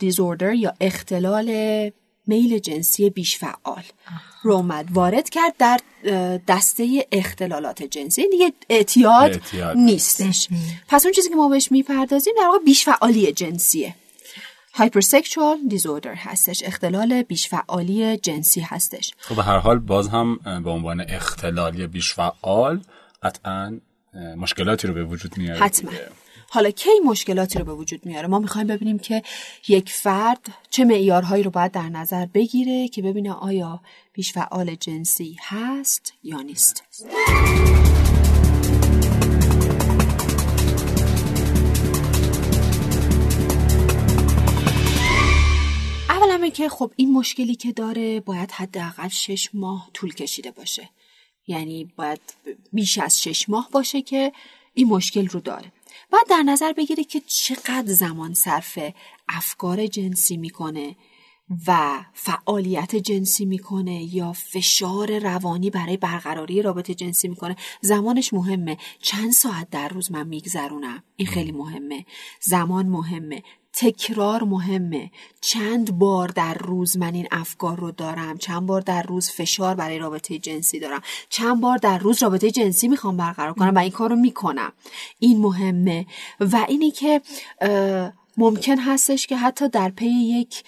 disorder 0.00 0.54
یا 0.54 0.74
اختلال 0.80 1.90
میل 2.26 2.58
جنسی 2.58 3.10
بیش 3.10 3.38
فعال 3.38 3.82
رو 4.42 4.54
اومد 4.54 4.88
وارد 4.92 5.28
کرد 5.28 5.54
در 5.58 5.80
دسته 6.48 7.06
اختلالات 7.12 7.82
جنسی. 7.82 8.28
دیگه 8.28 8.52
اعتیاد, 8.68 9.30
اعتیاد. 9.30 9.76
نیستش 9.76 10.48
پس 10.88 11.04
اون 11.04 11.12
چیزی 11.12 11.28
که 11.28 11.34
ما 11.34 11.48
بهش 11.48 11.72
می‌پردازیم 11.72 12.34
در 12.36 12.46
واقع 12.46 12.58
بیش 12.58 12.84
فعالی 12.84 13.32
جنسیه. 13.32 13.94
هایپرسکشوال 14.78 15.58
دیزوردر 15.68 16.14
هستش. 16.14 16.62
اختلال 16.64 17.22
بیشفعالی 17.22 18.16
جنسی 18.16 18.60
هستش. 18.60 19.14
خب 19.18 19.36
به 19.36 19.42
هر 19.42 19.58
حال 19.58 19.78
باز 19.78 20.08
هم 20.08 20.38
به 20.64 20.70
عنوان 20.70 21.04
اختلالی 21.08 21.86
بیشفعال 21.86 22.80
قطعا 23.22 23.80
مشکلاتی 24.36 24.88
رو 24.88 24.94
به 24.94 25.04
وجود 25.04 25.38
میاره 25.38 25.60
حتما. 25.60 25.90
حالا 26.50 26.70
کی 26.70 26.90
مشکلاتی 27.06 27.58
رو 27.58 27.64
به 27.64 27.74
وجود 27.74 28.06
میاره؟ 28.06 28.26
ما 28.26 28.38
می‌خوایم 28.38 28.66
ببینیم 28.66 28.98
که 28.98 29.22
یک 29.68 29.90
فرد 29.90 30.46
چه 30.70 30.84
معیارهایی 30.84 31.42
رو 31.42 31.50
باید 31.50 31.72
در 31.72 31.88
نظر 31.88 32.26
بگیره 32.26 32.88
که 32.88 33.02
ببینه 33.02 33.32
آیا 33.32 33.80
بیشفعال 34.12 34.74
جنسی 34.74 35.36
هست 35.40 36.12
یا 36.22 36.40
نیست. 36.40 36.84
اولا 46.38 46.50
که 46.50 46.68
خب 46.68 46.92
این 46.96 47.12
مشکلی 47.12 47.54
که 47.54 47.72
داره 47.72 48.20
باید 48.20 48.50
حداقل 48.50 49.08
شش 49.08 49.48
ماه 49.54 49.90
طول 49.94 50.14
کشیده 50.14 50.50
باشه. 50.50 50.90
یعنی 51.46 51.92
باید 51.96 52.20
بیش 52.72 52.98
از 52.98 53.22
شش 53.22 53.48
ماه 53.48 53.68
باشه 53.72 54.02
که 54.02 54.32
این 54.74 54.88
مشکل 54.88 55.26
رو 55.26 55.40
داره. 55.40 55.72
باید 56.10 56.26
در 56.28 56.42
نظر 56.42 56.72
بگیره 56.72 57.04
که 57.04 57.20
چقدر 57.20 57.92
زمان 57.92 58.34
صرف 58.34 58.78
افکار 59.28 59.86
جنسی 59.86 60.36
می‌کنه 60.36 60.96
و 61.66 62.00
فعالیت 62.14 62.96
جنسی 62.96 63.44
می‌کنه 63.44 64.14
یا 64.14 64.32
فشار 64.32 65.18
روانی 65.18 65.70
برای 65.70 65.96
برقراری 65.96 66.62
رابطه 66.62 66.94
جنسی 66.94 67.28
می‌کنه. 67.28 67.56
زمانش 67.80 68.32
مهمه. 68.32 68.76
چند 69.02 69.32
ساعت 69.32 69.70
در 69.70 69.88
روز 69.88 70.12
من 70.12 70.26
میگذرونم. 70.26 71.02
این 71.16 71.28
خیلی 71.28 71.52
مهمه. 71.52 72.06
زمان 72.40 72.86
مهمه. 72.86 73.42
تکرار 73.72 74.44
مهمه. 74.44 75.10
چند 75.40 75.98
بار 75.98 76.28
در 76.28 76.54
روز 76.54 76.96
من 76.96 77.14
این 77.14 77.28
افکار 77.30 77.80
رو 77.80 77.90
دارم. 77.90 78.38
چند 78.38 78.66
بار 78.66 78.80
در 78.80 79.02
روز 79.02 79.30
فشار 79.30 79.74
برای 79.74 79.98
رابطه 79.98 80.38
جنسی 80.38 80.80
دارم. 80.80 81.02
چند 81.28 81.60
بار 81.60 81.78
در 81.78 81.98
روز 81.98 82.22
رابطه 82.22 82.50
جنسی 82.50 82.88
می‌خوام 82.88 83.16
برقرار 83.16 83.52
کنم 83.52 83.74
و 83.74 83.78
این 83.78 83.90
کار 83.90 84.10
رو 84.10 84.16
می‌کنم. 84.16 84.72
این 85.18 85.40
مهمه. 85.40 86.06
و 86.40 86.66
اینی 86.68 86.90
که 86.90 87.20
ممکن 88.38 88.78
هستش 88.78 89.26
که 89.26 89.36
حتی 89.36 89.68
در 89.68 89.88
پی 89.88 90.06
یک 90.06 90.64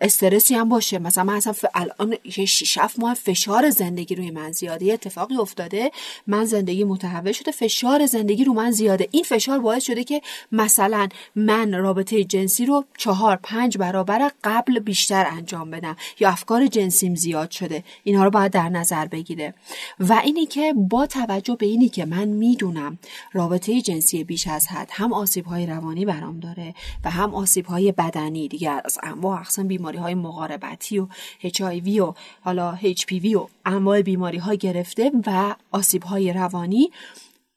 استرسی 0.00 0.54
هم 0.54 0.68
باشه. 0.68 0.98
مثلا 0.98 1.24
من 1.24 1.34
اصلا 1.34 1.54
الان 1.74 2.16
یه 2.36 2.44
6 2.44 2.78
ماه 2.98 3.14
فشار 3.14 3.70
زندگی 3.70 4.14
روی 4.14 4.30
من 4.30 4.52
زیاده. 4.52 4.84
یه 4.84 4.94
اتفاقی 4.94 5.36
افتاده 5.36 5.90
من 6.26 6.44
زندگی 6.44 6.84
متحول 6.84 7.32
شده 7.32 7.50
فشار 7.50 8.06
زندگی 8.06 8.44
رو 8.44 8.52
من 8.52 8.70
زیاده. 8.70 9.08
این 9.10 9.24
فشار 9.24 9.58
باعث 9.58 9.84
شده 9.84 10.04
که 10.04 10.22
مثلا 10.52 11.08
من 11.36 11.74
رابطه 11.74 12.24
جنسی 12.24 12.66
رو 12.66 12.84
چهار 12.98 13.38
پنج 13.42 13.78
برابر 13.78 14.30
قبل 14.44 14.78
بیشتر 14.78 15.26
انجام 15.30 15.70
بدم 15.70 15.96
یا 16.20 16.28
افکار 16.28 16.66
جنسیم 16.66 17.14
زیاد 17.14 17.50
شده. 17.50 17.84
اینها 18.04 18.24
رو 18.24 18.30
باید 18.30 18.52
در 18.52 18.68
نظر 18.68 19.06
بگیره. 19.06 19.54
و 20.00 20.12
اینی 20.24 20.46
که 20.46 20.74
با 20.76 21.06
توجه 21.06 21.56
به 21.56 21.66
اینی 21.66 21.88
که 21.88 22.04
من 22.04 22.28
می‌دونم 22.28 22.98
رابطه 23.32 23.80
جنسی 23.80 24.24
بیش 24.24 24.46
از 24.46 24.66
حد 24.66 24.88
هم 24.92 25.12
آسیب 25.12 25.46
های 25.46 25.66
روانی 25.66 26.04
برام 26.04 26.40
داره. 26.40 26.74
و 27.04 27.10
هم 27.10 27.34
آسیب 27.34 27.66
های 27.66 27.92
بدنی. 27.92 28.48
دیگر 28.48 28.80
از 28.84 28.98
انواع 29.02 29.40
اقسام 29.40 29.68
بیماری 29.68 29.98
های 29.98 30.14
مقاربتی 30.14 30.98
و 30.98 31.06
HIV 31.42 31.88
و 31.88 32.14
حالا 32.40 32.78
HPV 32.82 33.34
و 33.34 33.46
انواع 33.64 34.02
بیماری 34.02 34.38
ها 34.38 34.54
گرفته 34.54 35.12
و 35.26 35.54
آسیب 35.72 36.02
های 36.02 36.32
روانی. 36.32 36.90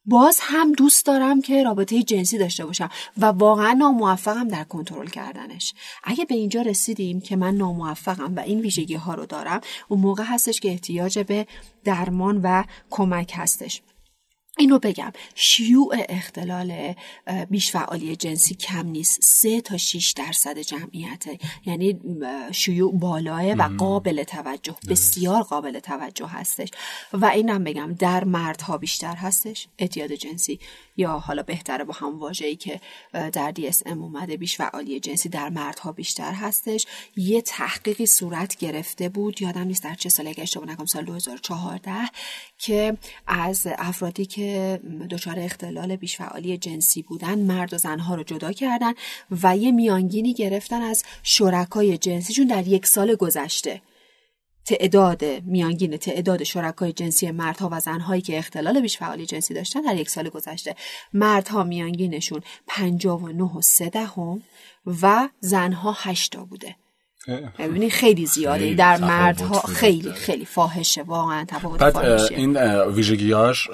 باز 0.05 0.39
هم 0.41 0.71
دوست 0.71 1.05
دارم 1.05 1.41
که 1.41 1.63
رابطه 1.63 2.03
جنسی 2.03 2.37
داشته 2.37 2.65
باشم 2.65 2.89
و 3.17 3.25
واقعا 3.25 3.73
ناموفقم 3.73 4.47
در 4.47 4.63
کنترل 4.63 5.07
کردنش. 5.07 5.73
اگه 6.03 6.25
به 6.25 6.35
اینجا 6.35 6.61
رسیدیم 6.61 7.21
که 7.21 7.35
من 7.35 7.55
ناموفقم 7.55 8.35
و 8.35 8.39
این 8.39 8.59
ویژگی 8.59 8.95
ها 8.95 9.13
رو 9.13 9.25
دارم 9.25 9.61
اون 9.87 9.99
موقع 9.99 10.23
هستش 10.23 10.59
که 10.59 10.69
احتیاج 10.69 11.19
به 11.19 11.47
درمان 11.83 12.39
و 12.43 12.63
کمک 12.89 13.33
هستش. 13.35 13.81
این 14.57 14.69
رو 14.69 14.79
بگم. 14.79 15.11
شیوع 15.35 15.95
اختلال 16.09 16.93
بیش 17.49 17.71
فعالی 17.71 18.15
جنسی 18.15 18.55
کم 18.55 18.87
نیست. 18.87 19.19
سه 19.21 19.61
تا 19.61 19.77
6 19.77 20.11
درصد 20.11 20.59
جمعیته. 20.59 21.39
یعنی 21.65 21.99
شیوع 22.51 22.99
بالاه 22.99 23.53
و 23.53 23.77
قابل 23.77 24.23
توجه. 24.23 24.75
بسیار 24.89 25.43
قابل 25.43 25.79
توجه 25.79 26.27
هستش. 26.27 26.69
و 27.13 27.25
اینم 27.25 27.63
بگم 27.63 27.93
در 27.93 28.23
مردها 28.23 28.77
بیشتر 28.77 29.15
هستش 29.15 29.67
اعتیاد 29.79 30.11
جنسی. 30.11 30.59
یا 30.97 31.19
حالا 31.19 31.43
بهتره 31.43 31.83
با 31.83 31.93
هم 31.93 32.19
واژه‌ای 32.19 32.55
که 32.55 32.81
در 33.13 33.53
DSM 33.57 33.91
اومده 33.91 34.37
بیش 34.37 34.57
فعالی 34.57 34.99
جنسی 34.99 35.29
در 35.29 35.49
مردها 35.49 35.91
بیشتر 35.91 36.31
هستش. 36.31 36.85
یه 37.15 37.41
تحقیقی 37.41 38.05
صورت 38.05 38.55
گرفته 38.55 39.09
بود 39.09 39.41
یادم 39.41 39.61
نیست 39.61 39.83
در 39.83 39.95
چه 39.95 40.09
سالی 40.09 40.29
اگه 40.29 40.43
اشتباه 40.43 40.67
نکنم 40.69 40.85
سال 40.85 41.05
2014 41.05 41.91
که 42.57 42.97
از 43.27 43.67
افرادی 43.77 44.25
که 44.25 44.40
دچار 45.09 45.39
اختلال 45.39 45.95
بیش 45.95 46.17
فعالی 46.17 46.57
جنسی 46.57 47.01
بودن 47.01 47.39
مرد 47.39 47.73
و 47.73 47.77
زنها 47.77 48.15
رو 48.15 48.23
جدا 48.23 48.51
کردن 48.51 48.93
و 49.43 49.57
یه 49.57 49.71
میانگینی 49.71 50.33
گرفتن 50.33 50.81
از 50.81 51.03
شرکای 51.23 51.97
جنسیشون 51.97 52.47
در 52.47 52.67
یک 52.67 52.85
سال 52.85 53.15
گذشته. 53.15 53.81
تعداد 54.65 55.25
میانگین 55.25 55.97
تعداد 55.97 56.43
شرکای 56.43 56.93
جنسی 56.93 57.31
مردها 57.31 57.69
و 57.71 57.79
زنهایی 57.79 58.21
که 58.21 58.37
اختلال 58.37 58.81
بیش 58.81 58.97
فعالی 58.97 59.25
جنسی 59.25 59.53
داشتن 59.53 59.81
در 59.81 59.95
یک 59.95 60.09
سال 60.09 60.29
گذشته. 60.29 60.75
مردها 61.13 61.63
میانگینشون 61.63 62.41
59 62.67 63.43
و 63.43 63.61
3 63.61 63.89
دهم 63.89 64.41
و 65.01 65.29
زنها 65.39 65.95
8 65.97 66.37
بوده. 66.37 66.75
ببینید 67.59 67.91
خیلی 67.91 68.25
زیاده. 68.25 68.73
در 68.73 68.97
مردها 68.97 69.59
خیلی 69.59 70.11
خیلی 70.11 70.45
فاحشه 70.45 71.03
واقعا 71.03 71.45
تفاوت 71.47 71.79
بعد 71.79 71.97
این 72.31 72.57
ویژگیاش 72.83 73.69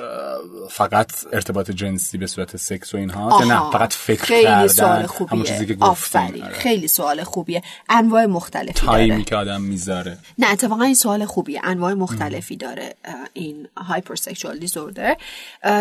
فقط 0.69 1.11
ارتباط 1.33 1.71
جنسی 1.71 2.17
به 2.17 2.27
صورت 2.27 2.57
سکس 2.57 2.93
و 2.93 2.97
اینها 2.97 3.43
نه؟ 3.43 3.71
فقط 3.71 3.93
فکر 3.93 4.23
خیلی 4.23 4.43
کردن 4.43 4.67
سوال 4.67 5.05
خوبیه. 5.05 5.31
همون 5.31 5.45
چیزی 5.45 5.65
که 5.65 5.77
آفرین. 5.79 6.49
خیلی 6.49 6.87
سوال 6.87 7.23
خوبیه. 7.23 7.61
انواع 7.89 8.25
مختلفی 8.25 8.73
تایمی 8.73 9.09
داره. 9.09 9.23
که 9.23 9.35
آدم 9.35 9.61
می‌ذاره. 9.61 10.17
نه 10.37 10.51
اتفاقا 10.51 10.83
این 10.83 10.95
سوال 10.95 11.25
خوبیه. 11.25 11.61
انواع 11.63 11.93
مختلفی 11.93 12.55
داره 12.55 12.95
این 13.33 13.67
هایپرسکشوال 13.77 14.57
دیزوردر 14.57 15.17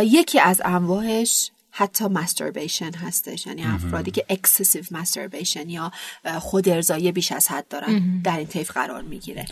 یکی 0.03 0.41
از 0.41 0.63
انواعش 0.65 1.51
حتی 1.71 2.05
masturbation 2.05 2.95
هستش. 2.95 3.47
یعنی 3.47 3.65
افرادی 3.65 4.11
که 4.11 4.25
excessive 4.29 4.85
masturbation 4.91 5.69
یا 5.69 5.93
خود 6.41 6.69
ارضایی 6.69 7.13
بیش 7.13 7.33
از 7.33 7.49
حد 7.49 7.69
دارن 7.69 8.21
در 8.25 8.37
این 8.37 8.47
طیف 8.47 8.71
قرار 8.71 9.03
می‌گیره. 9.03 9.47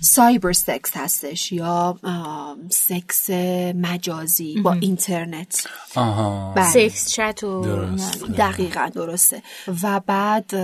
cyber 0.00 0.52
sex 0.52 0.90
هستش 0.96 1.52
یا 1.52 1.98
سکس 2.70 3.30
مجازی 3.74 4.60
با 4.60 4.72
اینترنت. 4.72 5.66
آها. 5.94 6.52
بله. 6.56 6.70
sex 6.70 7.12
chat 7.12 7.44
و 7.44 7.62
درست. 7.62 8.24
دقیقا 8.24 8.88
درسته. 8.94 9.42
و 9.82 10.00
بعد 10.00 10.54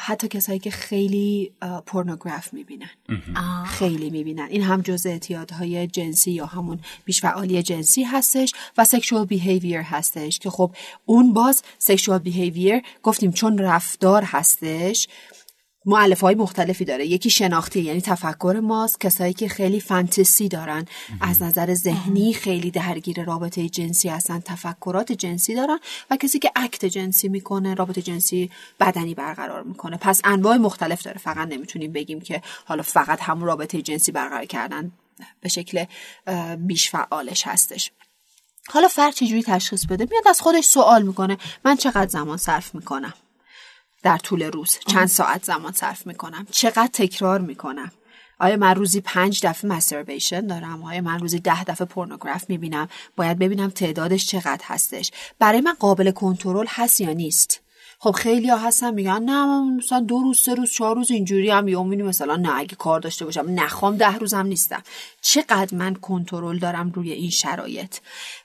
حتی 0.00 0.28
کسایی 0.28 0.58
که 0.58 0.70
خیلی 0.70 1.52
پورنوگرافی 1.86 2.52
می‌بینن. 2.52 2.90
خیلی 3.66 4.10
می‌بینن. 4.10 4.48
این 4.50 4.62
هم 4.62 4.80
جز 4.80 5.06
اعتیادهای 5.06 5.86
جنسی 5.86 6.30
یا 6.30 6.46
همون 6.46 6.80
بیشفعالی 7.04 7.62
جنسی 7.62 8.02
هستش 8.02 8.52
و 8.78 8.84
سکشوال 8.84 9.24
بیهیویر 9.24 9.80
هستش 9.80 10.38
که 10.38 10.50
خب 10.50 10.74
اون 11.06 11.32
باز 11.32 11.62
سکشوال 11.78 12.18
بیهیویر 12.18 12.82
گفتیم 13.02 13.32
چون 13.32 13.58
رفتار 13.58 14.22
هستش 14.22 15.08
معلف 15.88 16.20
های 16.20 16.34
مختلفی 16.34 16.84
داره. 16.84 17.06
یکی 17.06 17.30
شناختی 17.30 17.80
یعنی 17.80 18.00
تفکر 18.00 18.60
ماست 18.62 19.00
کسایی 19.00 19.32
که 19.32 19.48
خیلی 19.48 19.80
فانتزی 19.80 20.48
دارن 20.48 20.84
از 21.20 21.42
نظر 21.42 21.74
ذهنی 21.74 22.32
خیلی 22.32 22.70
درگیر 22.70 23.24
رابطه 23.24 23.68
جنسی 23.68 24.08
هستن 24.08 24.40
تفکرات 24.40 25.12
جنسی 25.12 25.54
دارن 25.54 25.78
و 26.10 26.16
کسی 26.16 26.38
که 26.38 26.52
اکت 26.56 26.84
جنسی 26.84 27.28
می‌کنه 27.28 27.74
رابطه 27.74 28.02
جنسی 28.02 28.50
بدنی 28.80 29.14
برقرار 29.14 29.62
می‌کنه. 29.62 29.96
پس 29.96 30.20
انواع 30.24 30.56
مختلف 30.56 31.02
داره. 31.02 31.18
فقط 31.18 31.48
نمی‌تونیم 31.48 31.92
بگیم 31.92 32.20
که 32.20 32.42
حالا 32.64 32.82
فقط 32.82 33.20
همون 33.22 33.46
رابطه 33.46 33.82
جنسی 33.82 34.12
برقرار 34.12 34.44
کردن 34.44 34.92
به 35.40 35.48
شکل 35.48 35.84
بیش 36.58 36.90
فعالش 36.90 37.46
هستش. 37.46 37.90
حالا 38.68 38.88
فرد 38.88 39.14
چجوری 39.14 39.42
تشخیص 39.42 39.86
بده؟ 39.86 40.08
میاد 40.10 40.28
از 40.28 40.40
خودش 40.40 40.64
سوال 40.64 41.02
می‌کنه. 41.02 41.38
من 41.64 41.76
چقدر 41.76 42.08
زمان 42.08 42.36
صرف 42.36 42.74
می‌کنم؟ 42.74 43.14
در 44.08 44.18
طول 44.18 44.42
روز. 44.42 44.78
چند 44.86 45.06
ساعت 45.06 45.44
زمان 45.44 45.72
صرف 45.72 46.06
می‌کنم. 46.06 46.46
چقدر 46.50 46.88
تکرار 46.92 47.40
می‌کنم. 47.40 47.92
آیا 48.38 48.56
من 48.56 48.74
روزی 48.74 49.00
پنج 49.00 49.46
دفعه 49.46 49.70
مستربیشن 49.70 50.46
دارم؟ 50.46 50.82
آیا 50.82 51.00
من 51.00 51.18
روزی 51.18 51.40
ده 51.40 51.64
دفعه 51.64 51.86
پورنوگراف 51.86 52.44
می‌بینم؟ 52.48 52.88
باید 53.16 53.38
ببینم 53.38 53.70
تعدادش 53.70 54.26
چقدر 54.26 54.64
هستش. 54.64 55.10
برای 55.38 55.60
من 55.60 55.74
قابل 55.74 56.10
کنترل 56.10 56.66
هست 56.68 57.00
یا 57.00 57.12
نیست؟ 57.12 57.60
خب 58.00 58.10
خیلی 58.10 58.48
ها 58.48 58.56
هستن 58.56 58.94
میگن 58.94 59.22
نه 59.22 59.62
مثلا 59.76 60.00
دو 60.00 60.18
روز 60.18 60.40
سه 60.40 60.54
روز 60.54 60.70
چهار 60.70 60.96
روز 60.96 61.10
اینجوری 61.10 61.50
هم 61.50 61.68
یا 61.68 61.82
مثلا 61.82 62.36
نه 62.36 62.56
اگه 62.56 62.76
کار 62.76 63.00
داشته 63.00 63.24
باشم 63.24 63.46
نخوام 63.48 63.96
ده 63.96 64.18
روزم 64.18 64.46
نیستم. 64.46 64.82
چقدر 65.20 65.76
من 65.76 65.94
کنترل 65.94 66.58
دارم 66.58 66.90
روی 66.90 67.12
این 67.12 67.30
شرایط؟ 67.30 67.96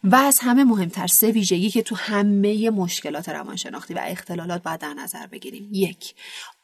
و 0.04 0.16
از 0.16 0.40
همه 0.40 0.64
مهمتر 0.64 1.08
سه 1.08 1.32
ویژگی 1.32 1.70
که 1.70 1.82
تو 1.82 1.96
همه 1.96 2.70
مشکلات 2.70 3.30
روانشناختی 3.30 3.94
و 3.94 4.02
اختلالات 4.04 4.64
باید 4.64 4.80
در 4.80 4.94
نظر 4.94 5.28
بگیریم. 5.28 5.70
یک 5.72 6.16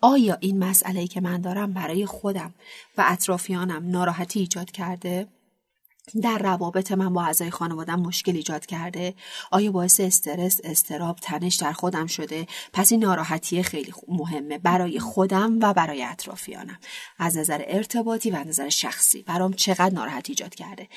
آیا 0.02 0.38
این 0.40 0.64
مسئله 0.64 1.08
که 1.08 1.22
من 1.22 1.42
دارم 1.42 1.74
برای 1.74 2.06
خودم 2.06 2.54
و 2.98 3.06
اطرافیانم 3.08 3.90
ناراحتی 3.90 4.40
ایجاد 4.40 4.72
کرده؟ 4.72 5.28
در 6.22 6.38
روابط 6.38 6.92
من 6.92 7.14
با 7.14 7.24
اعضای 7.24 7.50
خانوادم 7.50 8.00
مشکل 8.00 8.36
ایجاد 8.36 8.66
کرده. 8.66 9.14
آیا 9.52 9.72
باعث 9.72 10.00
استرس 10.00 10.60
استراب 10.64 11.16
تنش 11.16 11.56
در 11.56 11.72
خودم 11.72 12.08
شده؟ 12.08 12.48
پس 12.74 12.92
این 12.92 13.04
ناراحتی 13.04 13.64
خیلی 13.64 13.94
مهمه 14.08 14.58
برای 14.58 15.00
خودم 15.00 15.60
و 15.62 15.74
برای 15.74 16.04
اطرافیانم. 16.04 16.80
از 17.20 17.38
نظر 17.38 17.64
ارتباطی 17.68 18.32
و 18.32 18.36
از 18.36 18.48
نظر 18.48 18.70
شخصی 18.70 19.22
برام 19.22 19.54
چقدر 19.54 19.94
ناراحتی 19.94 20.32
ایجاد 20.32 20.56
کرده؟ 20.56 20.88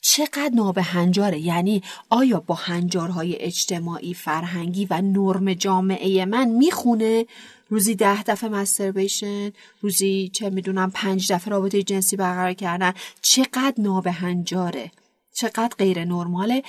چقدر 0.00 0.50
نابهنجاره؟ 0.54 1.38
یعنی 1.38 1.82
آیا 2.10 2.40
با 2.40 2.54
هنجارهای 2.54 3.36
اجتماعی 3.36 4.14
فرهنگی 4.14 4.86
و 4.90 5.00
نرم 5.00 5.54
جامعه 5.54 6.24
من 6.24 6.48
می‌خونه؟ 6.48 7.26
روزی 7.70 7.94
ده 7.94 8.22
دفعه 8.22 8.50
مستربیشن 8.50 9.52
روزی 9.80 10.30
چه 10.34 10.50
می‌دونم 10.50 10.90
پنج 10.90 11.32
دفعه 11.32 11.50
رابطه 11.50 11.82
جنسی 11.82 12.16
برقرار 12.16 12.52
کردن. 12.52 12.92
چقدر 13.22 13.74
نابهنجاره. 13.78 14.90
چقدر 15.34 15.70
غیر 15.78 16.04
نرماله 16.04 16.62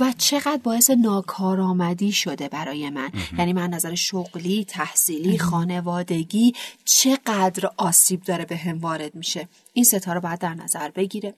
و 0.00 0.12
چقدر 0.18 0.60
باعث 0.62 0.90
ناکارآمدی 0.90 2.12
شده 2.12 2.48
برای 2.48 2.90
من. 2.90 3.10
یعنی 3.38 3.52
من 3.52 3.70
نظر 3.70 3.94
شغلی 3.94 4.64
تحصیلی 4.64 5.38
خانوادگی 5.38 6.52
چقدر 6.84 7.70
آسیب 7.76 8.22
داره 8.22 8.44
به 8.44 8.56
هم 8.56 8.78
وارد 8.78 9.14
میشه. 9.14 9.48
این 9.78 9.84
ستا 9.84 10.12
رو 10.12 10.20
باید 10.20 10.38
در 10.38 10.54
نظر 10.54 10.90
بگیره. 10.90 11.34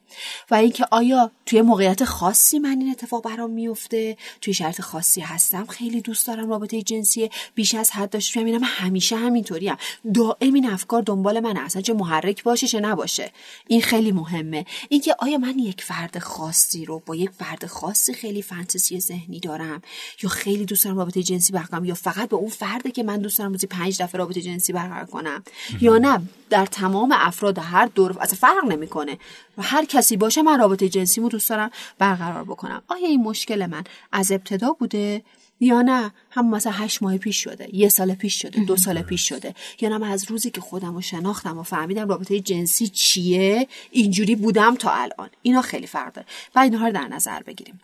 و 0.50 0.54
اینکه 0.54 0.86
آیا 0.90 1.30
توی 1.46 1.62
موقعیت 1.62 2.04
خاصی 2.04 2.58
من 2.58 2.78
این 2.80 2.90
اتفاق 2.90 3.24
برام 3.24 3.50
میفته؟ 3.50 4.16
توی 4.40 4.54
شرط 4.54 4.80
خاصی 4.80 5.20
هستم 5.20 5.66
خیلی 5.66 6.00
دوست 6.00 6.26
دارم 6.26 6.50
رابطه 6.50 6.82
جنسی 6.82 7.30
بیش 7.54 7.74
از 7.74 7.90
حد 7.90 8.10
داشته 8.10 8.40
می‌بینم 8.40 8.60
همیشه 8.64 9.16
همینطوری 9.16 9.68
هم 9.68 9.76
دائم 10.14 10.54
این 10.54 10.70
افکار 10.70 11.02
دنبال 11.02 11.40
من 11.40 11.56
اصلا 11.56 11.82
چه 11.82 11.92
محرک 11.92 12.42
باشه 12.42 12.66
چه 12.66 12.80
نباشه. 12.80 13.32
این 13.66 13.82
خیلی 13.82 14.12
مهمه. 14.12 14.66
اینکه 14.88 15.14
آیا 15.18 15.38
من 15.38 15.58
یک 15.58 15.82
فرد 15.82 16.18
خاصی 16.18 16.84
رو 16.84 17.02
با 17.06 17.16
یک 17.16 17.30
فرد 17.30 17.66
خاصی 17.66 18.14
خیلی 18.14 18.42
فانتزی 18.42 19.00
ذهنی 19.00 19.40
دارم؟ 19.40 19.82
یا 20.22 20.28
خیلی 20.28 20.64
دوست 20.64 20.84
دارم 20.84 20.98
رابطه 20.98 21.22
جنسی 21.22 21.52
برقرار 21.52 21.86
یا 21.86 21.94
فقط 21.94 22.28
به 22.28 22.36
اون 22.36 22.50
فرده 22.50 22.90
که 22.90 23.02
من 23.02 23.16
دوست 23.16 23.38
دارم 23.38 23.52
روزی 23.52 23.66
پنج 23.66 24.02
دفعه 24.02 24.18
رابطه 24.18 24.40
جنسی 24.40 24.72
برقرار 24.72 25.06
کنم؟ 25.06 25.42
یا 25.80 25.98
نه؟ 25.98 26.20
در 26.50 26.66
تمام 26.66 27.12
افراد 27.16 27.58
هر 27.58 27.86
دور 27.86 28.16
اصلا 28.20 28.38
فرق 28.38 28.64
نمی‌کنه. 28.64 29.18
و 29.58 29.62
هر 29.62 29.84
کسی 29.84 30.16
باشه 30.16 30.42
من 30.42 30.58
رابطه 30.58 30.88
جنسیمو 30.88 31.28
دوست 31.28 31.50
دارم 31.50 31.70
برقرار 31.98 32.44
بکنم. 32.44 32.82
آیا 32.88 33.06
این 33.06 33.22
مشکل 33.22 33.66
من 33.66 33.84
از 34.12 34.32
ابتدا 34.32 34.72
بوده 34.72 35.22
یا 35.60 35.82
نه؟ 35.82 36.12
هم 36.30 36.50
مثلا 36.50 36.72
هشت 36.72 37.02
ماه 37.02 37.18
پیش 37.18 37.36
شده 37.36 37.76
یه 37.76 37.88
سال 37.88 38.14
پیش 38.14 38.42
شده 38.42 38.64
دو 38.64 38.76
سال 38.76 39.02
پیش 39.10 39.28
شده. 39.28 39.54
یا 39.80 39.88
نه 39.88 39.98
من 39.98 40.10
از 40.10 40.30
روزی 40.30 40.50
که 40.50 40.60
خودم 40.60 40.94
رو 40.94 41.00
شناختم 41.00 41.58
و 41.58 41.62
فهمیدم 41.62 42.08
رابطه 42.08 42.40
جنسی 42.40 42.88
چیه 42.88 43.68
اینجوری 43.90 44.36
بودم 44.36 44.74
تا 44.74 44.90
الان. 44.90 45.30
اینا 45.42 45.62
خیلی 45.62 45.86
فرق 45.86 46.12
داره 46.12 46.26
و 46.54 46.58
اینها 46.58 46.86
رو 46.86 46.92
در 46.92 47.08
نظر 47.08 47.42
بگیریم. 47.42 47.80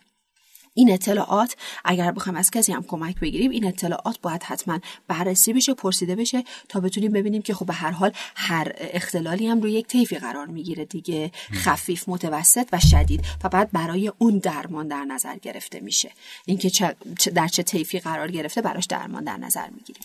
این 0.77 0.91
اطلاعات 0.91 1.55
اگر 1.85 2.11
بخوایم 2.11 2.37
از 2.37 2.51
کسی 2.51 2.73
هم 2.73 2.83
کمک 2.83 3.19
بگیریم 3.19 3.51
این 3.51 3.65
اطلاعات 3.65 4.19
باید 4.21 4.43
حتما 4.43 4.79
بررسی 5.07 5.53
بشه 5.53 5.73
پرسیده 5.73 6.15
بشه 6.15 6.43
تا 6.69 6.79
بتونیم 6.79 7.11
ببینیم 7.11 7.41
که 7.41 7.53
خب 7.53 7.65
به 7.65 7.73
هر 7.73 7.91
حال 7.91 8.11
هر 8.35 8.71
اختلالی 8.77 9.47
هم 9.47 9.61
روی 9.61 9.71
یک 9.71 9.87
طیفی 9.87 10.15
قرار 10.15 10.45
می‌گیره 10.45 10.85
دیگه. 10.85 11.31
خفیف 11.53 12.09
متوسط 12.09 12.67
و 12.73 12.79
شدید 12.79 13.25
و 13.43 13.49
بعد 13.49 13.71
برای 13.71 14.11
اون 14.17 14.37
درمان 14.37 14.87
در 14.87 15.05
نظر 15.05 15.35
گرفته 15.37 15.79
میشه. 15.79 16.11
اینکه 16.45 16.95
در 17.35 17.47
چه 17.47 17.63
طیفی 17.63 17.99
قرار 17.99 18.31
گرفته 18.31 18.61
براش 18.61 18.85
درمان 18.85 19.23
در 19.23 19.37
نظر 19.37 19.69
می‌گیریم. 19.69 20.03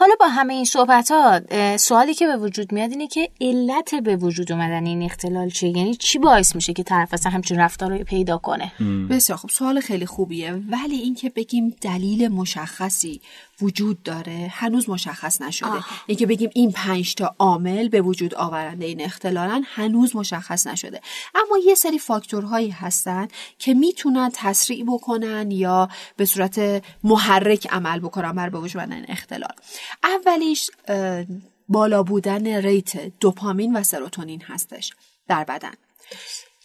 حالا 0.00 0.14
با 0.20 0.28
همه 0.28 0.54
این 0.54 0.64
صحبت 0.64 1.10
ها 1.10 1.40
سوالی 1.76 2.14
که 2.14 2.26
به 2.26 2.36
وجود 2.36 2.72
میاد 2.72 2.90
اینه 2.90 3.06
که 3.06 3.30
علت 3.40 3.94
به 3.94 4.16
وجود 4.16 4.52
اومدن 4.52 4.86
این 4.86 5.02
اختلال 5.02 5.50
چیه؟ 5.50 5.78
یعنی 5.78 5.94
چی 5.94 6.18
باعث 6.18 6.54
میشه 6.54 6.72
که 6.72 6.82
طرف 6.82 7.14
اصلا 7.14 7.32
همچین 7.32 7.60
رفتار 7.60 7.98
رو 7.98 8.04
پیدا 8.04 8.38
کنه؟ 8.38 8.72
بسیار 9.10 9.38
خب 9.38 9.48
سوال 9.48 9.80
خیلی 9.80 10.06
خوبیه. 10.06 10.52
ولی 10.52 10.96
اینکه 10.96 11.30
بگیم 11.30 11.74
دلیل 11.80 12.28
مشخصی 12.28 13.20
وجود 13.62 14.02
داره 14.02 14.48
هنوز 14.50 14.88
مشخص 14.88 15.42
نشده. 15.42 15.84
اینکه 16.06 16.26
بگیم 16.26 16.50
این 16.54 16.72
پنج 16.72 17.14
تا 17.14 17.34
عامل 17.38 17.88
به 17.88 18.00
وجود 18.00 18.34
آورنده 18.34 18.86
این 18.86 19.00
اختلالن 19.00 19.64
هنوز 19.66 20.16
مشخص 20.16 20.66
نشده. 20.66 21.00
اما 21.34 21.58
یه 21.66 21.74
سری 21.74 21.98
فاکتورهایی 21.98 22.70
هستن 22.70 23.28
که 23.58 23.74
می‌تونن 23.74 24.30
تسریع 24.34 24.84
بکنن 24.84 25.50
یا 25.50 25.88
به 26.16 26.24
صورت 26.24 26.84
محرک 27.04 27.66
عمل 27.70 27.98
بکنن 27.98 28.32
بر 28.32 28.48
به 28.48 28.58
وجود 28.58 28.92
این 28.92 29.04
اختلال. 29.08 29.52
اولیش 30.04 30.70
بالا 31.68 32.02
بودن 32.02 32.46
ریت 32.46 33.18
دوپامین 33.20 33.76
و 33.76 33.82
سروتونین 33.82 34.42
هستش 34.42 34.92
در 35.28 35.44
بدن. 35.44 35.74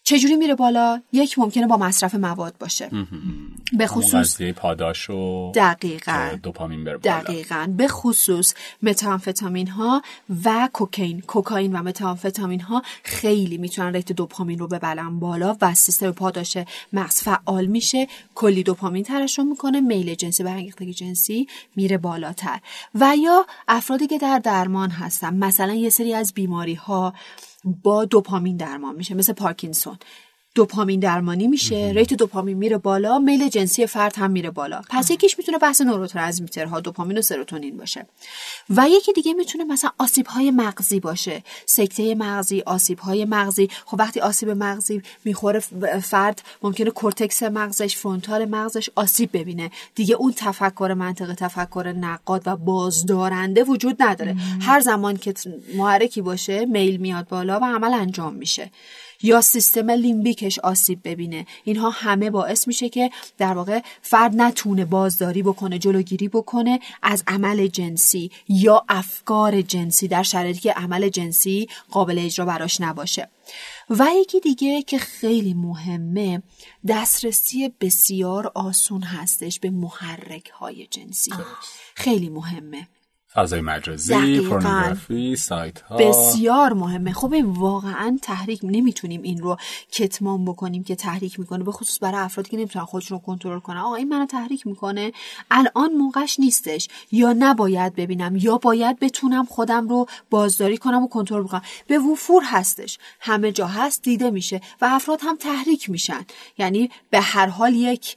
چجوری 0.07 0.35
میره 0.35 0.55
بالا؟ 0.55 1.01
یک 1.11 1.39
ممکنه 1.39 1.67
با 1.67 1.77
مصرف 1.77 2.15
مواد 2.15 2.55
باشه. 2.59 2.89
به 3.77 3.87
خصوص 3.87 4.41
پاداش 4.41 5.09
و 5.09 5.51
دقیقا. 5.55 6.29
دوپامین 6.43 6.83
بره 6.83 6.97
بالا. 6.97 7.19
دقیقا. 7.19 7.73
به 7.77 7.87
خصوص 7.87 8.53
متامفتامین 8.83 9.67
ها 9.67 10.01
و 10.45 10.69
کوکین. 10.73 11.21
کوکائین 11.21 11.75
و 11.75 11.83
متامفتامین 11.83 12.59
ها 12.61 12.81
خیلی 13.03 13.57
می‌تونن 13.57 13.93
rate 13.93 14.11
دوپامین 14.11 14.59
رو 14.59 14.67
ببرن 14.67 15.19
بالا 15.19 15.57
و 15.61 15.73
سیستم 15.73 16.11
پاداش 16.11 16.57
مغز 16.93 17.21
فعال 17.21 17.65
میشه. 17.65 18.07
کلی 18.35 18.63
دوپامین 18.63 19.03
ترشح 19.03 19.43
می‌کنه. 19.43 19.81
میل 19.81 20.15
جنسی 20.15 20.43
برانگیختگی 20.43 20.93
جنسی 20.93 21.47
میره 21.75 21.97
بالاتر. 21.97 22.59
و 22.95 23.15
یا 23.17 23.45
افرادی 23.67 24.07
که 24.07 24.17
در 24.17 24.39
درمان 24.39 24.89
هستن. 24.89 25.33
مثلا 25.33 25.73
یه 25.73 25.89
سری 25.89 26.13
از 26.13 26.33
بیماری 26.33 26.73
ها 26.73 27.13
با 27.65 28.05
دوپامین 28.05 28.57
درمان 28.57 28.95
میشه 28.95 29.15
مثل 29.15 29.33
پارکینسون. 29.33 29.97
دوپامین 30.55 30.99
درمانی 30.99 31.47
میشه 31.47 31.91
rate 31.95 32.13
دوپامین 32.13 32.57
میره 32.57 32.77
بالا 32.77 33.19
میل 33.19 33.49
جنسی 33.49 33.87
فرد 33.87 34.15
هم 34.15 34.31
میره 34.31 34.49
بالا. 34.49 34.81
پس 34.89 35.11
یکیش 35.11 35.37
می‌تونه 35.37 35.57
بحث 35.57 35.81
neurotransmitter 35.81 36.74
ها 36.74 36.79
دوپامین 36.79 37.17
و 37.17 37.21
سروتونین 37.21 37.77
باشه. 37.77 38.05
و 38.69 38.89
یکی 38.89 39.13
دیگه 39.13 39.33
می‌تونه 39.33 39.63
مثلا 39.63 39.89
آسیب 39.97 40.27
های 40.27 40.51
مغزی 40.51 40.99
باشه. 40.99 41.43
سکته 41.65 42.15
مغزی 42.15 42.61
آسیب 42.61 42.99
های 42.99 43.25
مغزی. 43.25 43.69
خب 43.85 43.99
وقتی 43.99 44.19
آسیب 44.19 44.49
مغزی 44.49 45.01
می‌خوره 45.25 45.59
فرد 46.03 46.41
ممکنه 46.63 46.89
کورتکس 46.89 47.43
مغزش 47.43 47.95
frontal 47.95 48.45
مغزش 48.45 48.89
آسیب 48.95 49.29
ببینه. 49.33 49.71
دیگه 49.95 50.15
اون 50.15 50.33
تفکر 50.37 50.93
منطق 50.97 51.33
تفکر 51.33 51.93
نقاد 51.97 52.43
و 52.45 52.55
بازدارنده 52.55 53.63
وجود 53.63 53.95
نداره. 53.99 54.35
هر 54.61 54.79
زمان 54.79 55.17
که 55.17 55.33
محرکی 55.75 56.21
باشه 56.21 56.65
میل 56.65 56.97
میاد 56.97 57.27
بالا 57.27 57.59
و 57.59 57.65
عمل 57.65 57.93
انجام 57.93 58.33
میشه. 58.33 58.71
یا 59.21 59.41
سیستم 59.41 59.91
لیمبیکش 59.91 60.59
آسیب 60.59 60.99
ببینه. 61.03 61.45
اینها 61.63 61.89
همه 61.89 62.29
باعث 62.29 62.67
میشه 62.67 62.89
که 62.89 63.11
در 63.37 63.53
واقع 63.53 63.81
فرد 64.01 64.35
نتونه 64.35 64.85
بازداری 64.85 65.43
بکنه 65.43 65.79
جلوگیری 65.79 66.27
بکنه 66.27 66.79
از 67.01 67.23
عمل 67.27 67.67
جنسی 67.67 68.31
یا 68.49 68.85
افکار 68.89 69.61
جنسی 69.61 70.07
در 70.07 70.23
شرایطی 70.23 70.59
که 70.59 70.71
عمل 70.71 71.09
جنسی 71.09 71.67
قابل 71.91 72.19
اجرا 72.19 72.45
براش 72.45 72.81
نباشه. 72.81 73.29
و 73.89 74.07
یکی 74.15 74.39
دیگه 74.39 74.81
که 74.81 74.97
خیلی 74.97 75.53
مهمه 75.53 76.43
دسترسی 76.87 77.73
بسیار 77.81 78.51
آسون 78.55 79.03
هستش 79.03 79.59
به 79.59 79.69
محرک 79.69 80.49
های 80.49 80.87
جنسی 80.87 81.31
خیلی 81.95 82.29
مهمه. 82.29 82.87
فضای 83.35 83.61
مجازی. 83.61 84.39
پورنوگرافی 84.39 85.35
سایت 85.35 85.81
ها 85.81 85.97
بسیار 85.97 86.73
مهمه. 86.73 87.13
خب 87.13 87.33
واقعا 87.43 88.17
تحریک 88.21 88.59
نمی‌تونیم 88.63 89.21
این 89.21 89.37
رو 89.37 89.57
کتمان 89.91 90.45
بکنیم 90.45 90.83
که 90.83 90.95
تحریک 90.95 91.39
می‌کنه 91.39 91.63
به 91.63 91.71
خصوص 91.71 91.97
برای 92.01 92.21
افرادی 92.21 92.49
که 92.49 92.57
نمی‌تونن 92.57 92.85
خودشون 92.85 93.17
رو 93.17 93.23
کنترل 93.25 93.59
کنن. 93.59 93.77
آقا 93.77 93.95
این 93.95 94.09
منو 94.09 94.25
تحریک 94.25 94.67
می‌کنه. 94.67 95.11
الان 95.51 95.93
موقعش 95.93 96.39
نیستش. 96.39 96.87
یا 97.11 97.33
نباید 97.39 97.95
ببینم 97.95 98.35
یا 98.35 98.57
باید 98.57 98.99
بتونم 98.99 99.45
خودم 99.45 99.87
رو 99.87 100.07
بازداری 100.29 100.77
کنم 100.77 101.03
و 101.03 101.07
کنترل 101.07 101.43
بکنم. 101.43 101.61
به 101.87 101.99
وفور 101.99 102.43
هستش. 102.45 102.97
همه 103.19 103.51
جا 103.51 103.67
هست 103.67 104.01
دیده 104.01 104.29
میشه 104.29 104.61
و 104.81 104.89
افراد 104.91 105.19
هم 105.23 105.35
تحریک 105.35 105.89
میشن. 105.89 106.25
یعنی 106.57 106.89
به 107.09 107.21
هر 107.21 107.47
حال 107.47 107.75
یک 107.75 108.15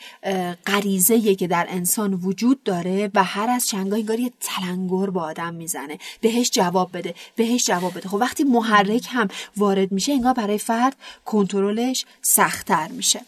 غریزه 0.66 1.34
که 1.34 1.46
در 1.46 1.66
انسان 1.68 2.14
وجود 2.14 2.62
داره 2.62 3.10
و 3.14 3.24
هر 3.24 3.50
از 3.50 3.68
چنگاه 3.68 3.98
انگار 3.98 4.20
یه 4.20 4.32
تلنگر 4.40 5.07
با 5.10 5.22
آدم 5.22 5.54
می‌زنه. 5.54 5.98
بهش 6.20 6.50
جواب 6.50 6.90
بده. 6.92 7.14
بهش 7.36 7.66
جواب 7.66 7.98
بده. 7.98 8.08
خب 8.08 8.14
وقتی 8.14 8.44
محرک 8.44 9.06
هم 9.10 9.28
وارد 9.56 9.92
میشه 9.92 10.12
انگار 10.12 10.32
برای 10.32 10.58
فرد 10.58 10.96
کنترلش 11.24 12.04
سختتر 12.22 12.88
میشه. 12.88 13.20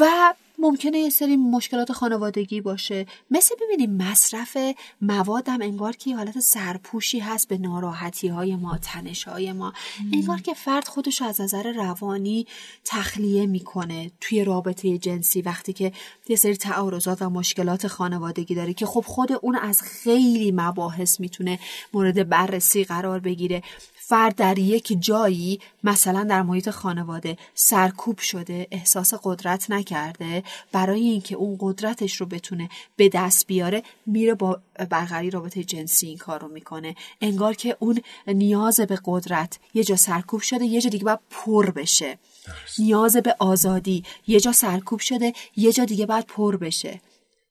و 0.00 0.34
ممکنه 0.58 0.98
یه 0.98 1.10
سری 1.10 1.36
مشکلات 1.36 1.92
خانوادگی 1.92 2.60
باشه. 2.60 3.06
مثل 3.30 3.54
ببینیم 3.60 3.96
مصرف 3.96 4.56
مواد 5.00 5.48
هم 5.48 5.62
انگار 5.62 5.96
که 5.96 6.16
حالت 6.16 6.40
سرپوشی 6.40 7.18
هست 7.18 7.48
به 7.48 7.58
ناراحتی 7.58 8.28
های 8.28 8.56
ما 8.56 8.78
تنش 8.78 9.24
های 9.24 9.52
ما 9.52 9.72
انگار 10.12 10.40
که 10.40 10.54
فرد 10.54 10.88
خودش 10.88 11.22
از 11.22 11.40
نظر 11.40 11.72
روانی 11.72 12.46
تخلیه 12.84 13.46
می‌کنه 13.46 14.10
توی 14.20 14.44
رابطه 14.44 14.98
جنسی. 14.98 15.42
وقتی 15.42 15.72
که 15.72 15.92
یه 16.28 16.36
سری 16.36 16.56
تعارضات 16.56 17.22
و 17.22 17.30
مشکلات 17.30 17.86
خانوادگی 17.86 18.54
داره 18.54 18.74
که 18.74 18.86
خب 18.86 19.04
خود 19.06 19.32
اون 19.32 19.56
از 19.56 19.82
خیلی 19.82 20.52
مباحث 20.52 21.20
می‌تونه 21.20 21.58
مورد 21.92 22.28
بررسی 22.28 22.84
قرار 22.84 23.20
بگیره. 23.20 23.62
فرد 24.08 24.34
در 24.34 24.58
یک 24.58 24.96
جایی 25.00 25.60
مثلا 25.84 26.24
در 26.24 26.42
محیط 26.42 26.70
خانواده 26.70 27.36
سرکوب 27.54 28.18
شده 28.18 28.66
احساس 28.70 29.14
قدرت 29.22 29.70
نکرده 29.70 30.44
برای 30.72 31.00
اینکه 31.00 31.34
اون 31.34 31.56
قدرتش 31.60 32.16
رو 32.16 32.26
بتونه 32.26 32.68
به 32.96 33.08
دست 33.08 33.46
بیاره 33.46 33.82
میره 34.06 34.34
با 34.34 34.60
برقراری 34.90 35.30
رابطه 35.30 35.64
جنسی 35.64 36.06
این 36.06 36.18
کار 36.18 36.40
رو 36.40 36.48
می‌کنه. 36.48 36.94
انگار 37.20 37.54
که 37.54 37.76
اون 37.80 38.00
نیاز 38.26 38.80
به 38.80 38.98
قدرت 39.04 39.58
یه 39.74 39.84
جا 39.84 39.96
سرکوب 39.96 40.40
شده 40.40 40.64
یه 40.64 40.80
جا 40.80 40.90
دیگه 40.90 41.04
باید 41.04 41.20
پر 41.30 41.70
بشه. 41.70 42.18
نیاز 42.78 43.16
به 43.16 43.36
آزادی 43.38 44.04
یه 44.26 44.40
جا 44.40 44.52
سرکوب 44.52 45.00
شده 45.00 45.32
یه 45.56 45.72
جا 45.72 45.84
دیگه 45.84 46.06
باید 46.06 46.26
پر 46.26 46.56
بشه. 46.56 47.00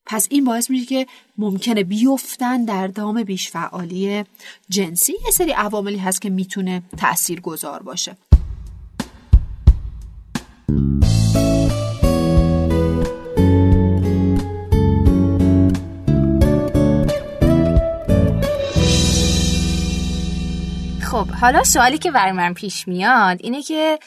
پس 0.07 0.27
این 0.29 0.43
باعث 0.43 0.69
میشه 0.69 0.85
که 0.85 1.07
ممکنه 1.37 1.83
بیفتن 1.83 2.65
در 2.65 2.87
دام 2.87 3.23
بیشفعالی 3.23 4.23
جنسی. 4.69 5.13
یه 5.25 5.31
سری 5.31 5.51
عواملی 5.51 5.97
هست 5.97 6.21
که 6.21 6.29
می‌تونه 6.29 6.83
تأثیر 6.97 7.41
گذار 7.41 7.83
باشه. 7.83 8.17
خب 21.17 21.29
حالا 21.29 21.63
سوالی 21.63 21.97
که 21.97 22.11
برای 22.11 22.31
من 22.31 22.53
پیش 22.53 22.87
میاد 22.87 23.37
اینه 23.39 23.61
که 23.61 23.99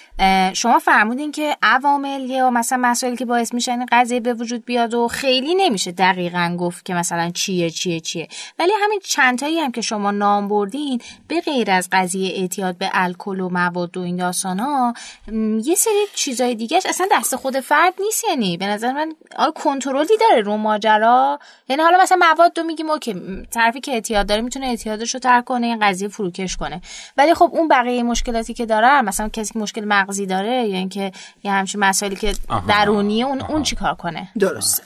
شما 0.54 0.78
فرمودین 0.78 1.32
که 1.32 1.56
عوامل 1.62 2.20
یا 2.30 2.50
مثلا 2.50 2.78
مسائلی 2.78 3.16
که 3.16 3.24
باعث 3.24 3.54
میشن 3.54 3.72
این 3.72 3.88
قضیه 3.92 4.20
به 4.20 4.34
وجود 4.34 4.64
بیاد 4.64 4.94
و 4.94 5.08
خیلی 5.08 5.54
نمیشه 5.54 5.92
دقیقا 5.92 6.56
گفت 6.60 6.84
که 6.84 6.94
مثلا 6.94 7.30
چیه 7.30 7.70
چیه 7.70 8.00
چیه. 8.00 8.28
ولی 8.58 8.72
همین 8.82 9.00
چندتایی 9.04 9.60
هم 9.60 9.72
که 9.72 9.80
شما 9.80 10.10
نام 10.10 10.48
بردین 10.48 11.00
به 11.28 11.40
غیر 11.40 11.70
از 11.70 11.88
قضیه 11.92 12.40
اعتیاد 12.40 12.78
به 12.78 12.90
الکل 12.92 13.40
و 13.40 13.48
مواد 13.48 13.96
و 13.96 14.00
این 14.00 14.16
داستانا 14.16 14.94
م، 15.28 15.58
یه 15.58 15.74
سری 15.74 16.06
چیزای 16.14 16.54
دیگهش 16.54 16.86
اصلا 16.86 17.06
دست 17.12 17.36
خود 17.36 17.60
فرد 17.60 17.94
نیست. 18.00 18.24
یعنی 18.28 18.56
به 18.56 18.66
نظر 18.66 18.92
من 18.92 19.12
آیا 19.36 19.50
کنترلی 19.50 20.16
داره 20.20 20.42
رو 20.42 20.56
ماجرا. 20.56 21.38
یعنی 21.68 21.82
حالا 21.82 21.98
مثلا 22.02 22.18
مواد 22.18 22.58
رو 22.58 22.64
میگیم 22.64 22.90
اوکی 22.90 23.16
طرفی 23.50 23.80
که 23.80 23.92
اعتیاد 23.92 24.26
داره 24.26 24.40
می‌تونه 24.40 24.66
اعتیادش 24.66 25.14
رو 25.14 25.20
ترک 25.20 25.44
کنه 25.44 25.66
این 25.66 25.78
قضیه 25.82 26.08
فروکش 26.08 26.56
کنه. 26.56 26.80
ولی 27.16 27.34
خب 27.34 27.50
اون 27.52 27.68
بقیه 27.68 28.02
مشکلاتی 28.02 28.54
که 28.54 28.66
داره 28.66 29.02
مثلا 29.02 29.28
کسی 29.28 29.52
که 29.52 29.58
مشکل 29.58 29.84
مغزی 29.84 30.26
داره 30.26 30.68
یا 30.68 30.78
اینکه 30.78 31.12
یه 31.44 31.52
همچین 31.52 31.80
مسائلی 31.80 32.16
که 32.16 32.34
آها. 32.48 32.66
درونیه 32.68 33.26
اون 33.26 33.40
اون 33.40 33.62
چیکار 33.62 33.94
کنه؟ 33.94 34.28
درسته. 34.38 34.82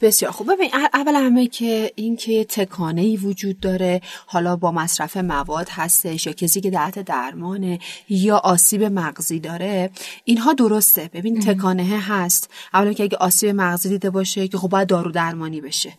بسیار 0.00 0.32
خوب. 0.32 0.52
ببین 0.52 0.70
اول 0.94 1.14
همه 1.14 1.46
که 1.46 1.92
اینکه 1.94 2.44
تکانه 2.44 3.00
ای 3.00 3.16
وجود 3.16 3.60
داره 3.60 4.00
حالا 4.26 4.56
با 4.56 4.72
مصرف 4.72 5.16
مواد 5.16 5.68
هستش 5.70 6.26
یا 6.26 6.32
کسی 6.32 6.60
که 6.60 6.70
تحت 6.70 6.98
درمانه 6.98 7.78
یا 8.08 8.36
آسیب 8.36 8.82
مغزی 8.82 9.40
داره 9.40 9.90
اینها 10.24 10.52
درسته. 10.52 11.10
ببین 11.12 11.40
تکانه 11.40 11.98
هست. 11.98 12.50
اولا 12.74 12.92
که 12.92 13.02
اگه 13.02 13.16
آسیب 13.16 13.50
مغزی 13.50 13.88
دیده 13.88 14.10
باشه 14.10 14.48
که 14.48 14.58
خب 14.58 14.68
باید 14.68 14.88
دارو 14.88 15.10
درمانی 15.10 15.60
بشه. 15.60 15.92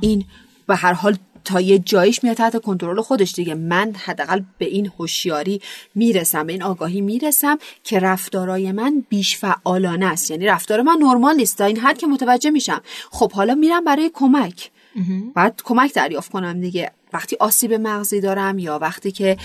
این 0.00 0.24
به 0.66 0.76
هر 0.76 0.92
حال 0.92 1.16
تا 1.44 1.60
یه 1.60 1.78
جایش 1.78 2.24
میاد 2.24 2.36
تحت 2.36 2.62
کنترل 2.62 3.00
خودش 3.00 3.34
دیگه. 3.34 3.54
من 3.54 3.92
حداقل 4.04 4.40
به 4.58 4.66
این 4.66 4.92
هوشیاری 4.98 5.60
می‌رسم 5.94 6.46
به 6.46 6.52
این 6.52 6.62
آگاهی 6.62 7.00
می‌رسم 7.00 7.58
که 7.84 7.98
رفتارای 7.98 8.72
من 8.72 9.04
بیش 9.08 9.36
فعالانه 9.36 10.06
است. 10.06 10.30
یعنی 10.30 10.46
رفتار 10.46 10.82
من 10.82 10.96
نرمال 11.00 11.36
نیست. 11.36 11.58
تا 11.58 11.64
این 11.64 11.78
حد 11.78 11.98
که 11.98 12.06
متوجه 12.06 12.50
میشم. 12.50 12.82
خب 13.10 13.32
حالا 13.32 13.54
میرم 13.54 13.84
برای 13.84 14.10
کمک. 14.14 14.70
بعد 15.34 15.60
کمک 15.64 15.94
دریافت 15.94 16.32
کنم 16.32 16.60
دیگه. 16.60 16.90
وقتی 17.12 17.36
آسیب 17.40 17.72
مغزی 17.72 18.20
دارم 18.20 18.58
یا 18.58 18.78
وقتی 18.78 19.12
که 19.12 19.36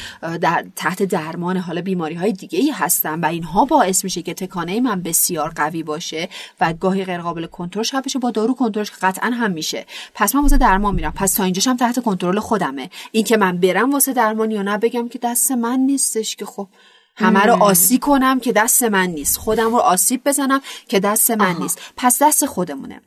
در 0.42 0.66
تحت 0.76 1.04
درمان 1.04 1.58
حالا 1.58 1.82
بیماری 1.82 2.16
های 2.16 2.32
دیگه 2.32 2.60
ای 2.60 2.72
هستم 2.72 3.22
و 3.22 3.26
اینها 3.26 3.66
باعث 3.66 4.04
میشه 4.04 4.22
که 4.22 4.34
تکانه 4.34 4.82
من 4.82 5.02
بسیار 5.02 5.50
قوی 5.50 5.84
باشه 5.84 6.30
و 6.62 6.74
گاهی 6.74 7.06
غیر 7.06 7.22
قابل 7.22 7.46
کنترل 7.46 7.84
شده 7.84 8.02
بشه 8.02 8.20
با 8.20 8.32
دارو 8.32 8.54
کنترلش 8.54 8.92
قطعا 9.02 9.30
هم 9.30 9.52
میشه. 9.52 9.86
پس 10.14 10.36
من 10.36 10.42
واسه 10.42 10.58
درمان 10.58 10.96
میرم. 10.96 11.14
پس 11.16 11.34
تا 11.34 11.44
اینجاش 11.44 11.68
هم 11.68 11.78
تحت 11.78 12.00
کنترل 12.00 12.40
خودمه. 12.40 12.90
این 13.12 13.24
که 13.24 13.38
من 13.38 13.58
برم 13.58 13.94
واسه 13.94 14.14
درمان 14.14 14.52
یا 14.52 14.62
نه 14.62 14.78
بگم 14.78 15.10
که 15.10 15.20
دست 15.20 15.52
من 15.52 15.80
نیستش 15.80 16.36
که 16.36 16.46
خب 16.46 16.68
همه 17.16 17.40
رو 17.40 17.64
آسی 17.64 17.98
کنم 17.98 18.40
که 18.40 18.52
دست 18.52 18.84
من 18.84 19.06
نیست. 19.06 19.38
خودم 19.38 19.72
رو 19.72 19.78
آسیب 19.78 20.22
بزنم 20.26 20.62
که 20.88 21.00
دست 21.00 21.32
من 21.32 21.56
نیست. 21.60 21.80
پس 21.98 22.22
دست 22.22 22.46
خودمونه. 22.46 23.02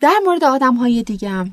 در 0.00 0.20
مورد 0.24 0.44
آدم 0.44 0.74
های 0.74 1.02
دیگه 1.02 1.28
هم 1.28 1.52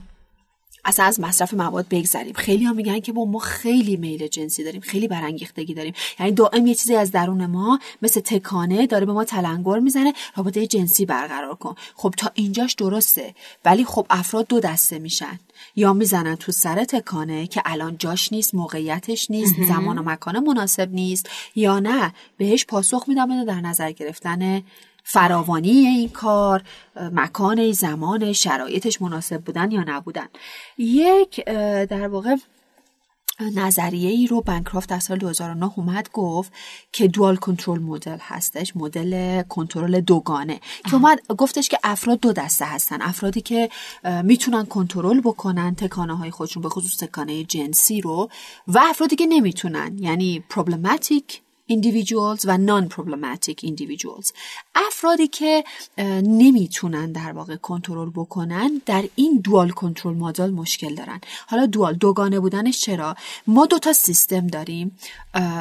اصلا 0.86 1.06
از 1.06 1.20
مصرف 1.20 1.54
مواد 1.54 1.86
بگذریم. 1.88 2.34
خیلی 2.34 2.66
ها 2.66 2.74
میگن 2.74 3.00
که 3.00 3.12
با 3.12 3.26
ما 3.26 3.40
خیلی 3.40 3.98
میل 3.98 4.28
جنسی 4.28 4.64
داریم 4.64 4.82
خیلی 4.82 5.08
برانگیختگی 5.08 5.74
داریم. 5.74 5.94
یعنی 6.20 6.32
دائم 6.32 6.68
یه 6.68 6.76
چیزی 6.76 6.96
از 6.96 7.12
درون 7.12 7.46
ما 7.46 7.80
مثل 8.02 8.22
تکانه 8.22 8.88
داره 8.88 9.06
به 9.06 9.14
ما 9.14 9.24
تلنگر 9.24 9.80
می‌زنه 9.80 10.14
رابطه 10.36 10.68
جنسی 10.68 11.06
برقرار 11.06 11.56
کن. 11.56 11.76
خب 11.96 12.14
تا 12.18 12.32
اینجاش 12.34 12.74
درسته 12.74 13.36
ولی 13.66 13.86
خب 13.86 14.06
افراد 14.10 14.48
دو 14.48 14.60
دسته 14.60 15.00
میشن. 15.00 15.40
یا 15.76 15.94
می‌زنن 15.94 16.36
تو 16.36 16.52
سر 16.52 16.84
تکانه 16.84 17.48
که 17.48 17.62
الان 17.66 17.98
جاش 17.98 18.34
نیست 18.34 18.56
موقعیتش 18.56 19.32
نیست 19.32 19.56
زمان 19.68 19.98
و 19.98 20.04
مکان 20.04 20.40
مناسب 20.40 20.94
نیست 20.94 21.30
یا 21.56 21.80
نه 21.80 22.14
بهش 22.38 22.66
پاسخ 22.66 23.06
میدن 23.08 23.46
در 23.46 23.62
نظر 23.62 23.92
گرفتن 23.92 24.64
فراوانی 25.08 25.70
این 25.70 26.10
کار 26.10 26.64
مکان 26.96 27.72
زمان 27.72 28.34
شرایطش 28.34 29.02
مناسب 29.02 29.42
بودن 29.42 29.72
یا 29.72 29.84
نبودن. 29.88 30.28
یک 30.78 31.46
در 31.90 32.08
واقع 32.08 32.36
نظریه 33.56 34.10
ای 34.10 34.28
رو 34.28 34.42
بنکرافت 34.42 34.90
در 34.90 35.00
سال 35.00 35.18
2009 35.18 35.72
اومد 35.76 36.10
گفت 36.14 36.54
که 36.92 37.08
دوال 37.08 37.36
کنترل 37.36 37.80
مدل 37.80 38.18
هستش 38.22 38.76
مدل 38.76 39.42
کنترل 39.42 40.02
دوگانه. 40.02 40.60
که 40.86 40.96
اومد 40.96 41.22
گفتش 41.38 41.70
که 41.70 41.80
افراد 41.84 42.20
دو 42.20 42.34
دسته 42.34 42.66
هستن. 42.66 43.02
افرادی 43.02 43.42
که 43.42 43.70
می‌تونن 44.24 44.66
کنترل 44.66 45.22
بکنن 45.22 45.76
تکانه 45.76 46.18
های 46.18 46.32
خودشون 46.32 46.64
به 46.64 46.70
خصوص 46.70 46.98
تکانه 46.98 47.44
جنسی 47.44 48.02
رو 48.02 48.30
و 48.68 48.80
افرادی 48.90 49.16
که 49.16 49.26
نمی‌تونن. 49.26 49.98
یعنی 50.00 50.44
problematic 50.54 51.45
individuals 51.72 52.46
و 52.46 52.58
non-problematic 52.58 53.66
individuals. 53.66 54.32
افرادی 54.76 55.28
که 55.28 55.64
نمی‌تونن 56.24 57.12
در 57.12 57.32
واقع 57.32 57.56
کنترل 57.56 58.10
بکنن 58.10 58.82
در 58.86 59.04
این 59.16 59.42
دوال 59.44 59.70
کنترل 59.70 60.14
مدل 60.14 60.50
مشکل 60.50 60.96
دارن. 60.96 61.22
حالا 61.48 61.66
دوال 61.66 61.94
دوگانه 61.94 62.40
بودنش 62.40 62.82
چرا؟ 62.82 63.16
ما 63.48 63.66
دو 63.66 63.80
تا 63.80 63.94
سیستم 63.94 64.48
داریم 64.48 64.98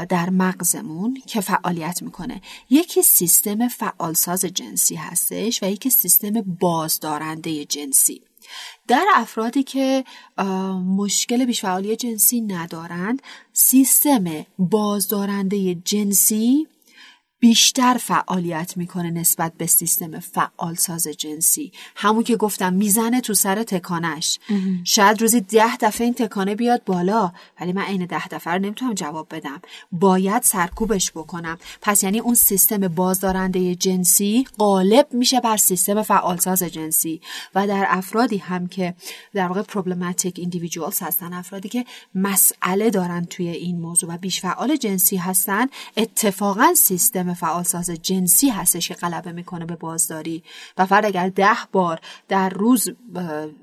در 0.09 0.31
مغزمون 0.31 1.23
که 1.27 1.41
فعالیت 1.41 2.03
می‌کنه. 2.03 2.41
یکی 2.71 3.03
سیستم 3.03 3.69
فعالساز 3.69 4.45
جنسی 4.45 4.95
هستش 4.95 5.63
و 5.63 5.67
یکی 5.67 5.91
سیستم 5.91 6.31
بازدارنده 6.61 7.65
جنسی. 7.65 8.23
در 8.89 9.07
افرادی 9.15 9.63
که 9.63 10.05
مشکل 10.87 11.45
بیشفعالی 11.45 11.97
جنسی 11.97 12.41
ندارند 12.41 13.23
سیستم 13.53 14.25
بازدارنده 14.59 15.75
جنسی 15.75 16.67
بیشتر 17.45 17.97
فعالیت 18.01 18.77
می‌کنه 18.77 19.11
نسبت 19.11 19.53
به 19.59 19.67
سیستم 19.67 20.19
فعال 20.21 20.75
ساز 20.75 21.09
جنسی. 21.09 21.73
همون 21.97 22.23
که 22.23 22.37
گفتم 22.37 22.73
می‌زنه 22.73 23.21
تو 23.21 23.35
سر 23.35 23.63
تکانش. 23.63 24.39
شاید 24.85 25.21
روزی 25.21 25.41
ده 25.41 25.77
دفعه 25.77 26.05
این 26.05 26.15
تکانه 26.15 26.55
بیاد 26.55 26.85
بالا 26.85 27.33
ولی 27.61 27.73
من 27.73 27.83
عین 27.83 28.07
ده 28.07 28.29
دفعه 28.29 28.53
رو 28.53 28.59
نمی‌تونم 28.59 28.95
جواب 28.95 29.27
بدم. 29.31 29.63
باید 29.93 30.43
سرکوبش 30.43 31.11
بکنم. 31.11 31.59
پس 31.83 32.03
یعنی 32.03 32.19
اون 32.19 32.35
سیستم 32.35 32.89
بازدارنده 32.89 33.75
جنسی 33.75 34.47
غالب 34.59 35.07
میشه 35.13 35.41
بر 35.41 35.57
سیستم 35.57 36.03
فعالساز 36.03 36.63
جنسی. 36.63 37.21
و 37.55 37.67
در 37.67 37.87
افرادی 37.89 38.37
هم 38.37 38.67
که 38.67 38.95
در 39.35 39.47
واقع 39.47 39.63
پروبلماتیک 39.63 40.39
ایندیویدوالز 40.39 41.03
هستن 41.03 41.33
افرادی 41.33 41.69
که 41.69 41.85
مسئله 42.15 42.91
دارن 42.91 43.25
توی 43.25 43.49
این 43.49 43.81
موضوع 43.81 44.15
و 44.15 44.19
بیش 44.19 44.41
فعال 44.41 44.77
جنسی 44.77 45.17
هستن 45.17 45.67
اتفاقا 45.97 46.75
سیستم 46.75 47.34
فعالساز 47.35 47.91
جنسی 47.91 48.49
هستش 48.49 48.89
که 48.89 48.95
غلبه 48.95 49.33
می‌کنه 49.33 49.65
به 49.65 49.77
بازداری. 49.77 50.43
و 50.79 50.87
فرد 50.87 51.05
اگر 51.05 51.29
ده 51.29 51.57
بار 51.73 52.01
در 52.29 52.49
روز 52.49 52.89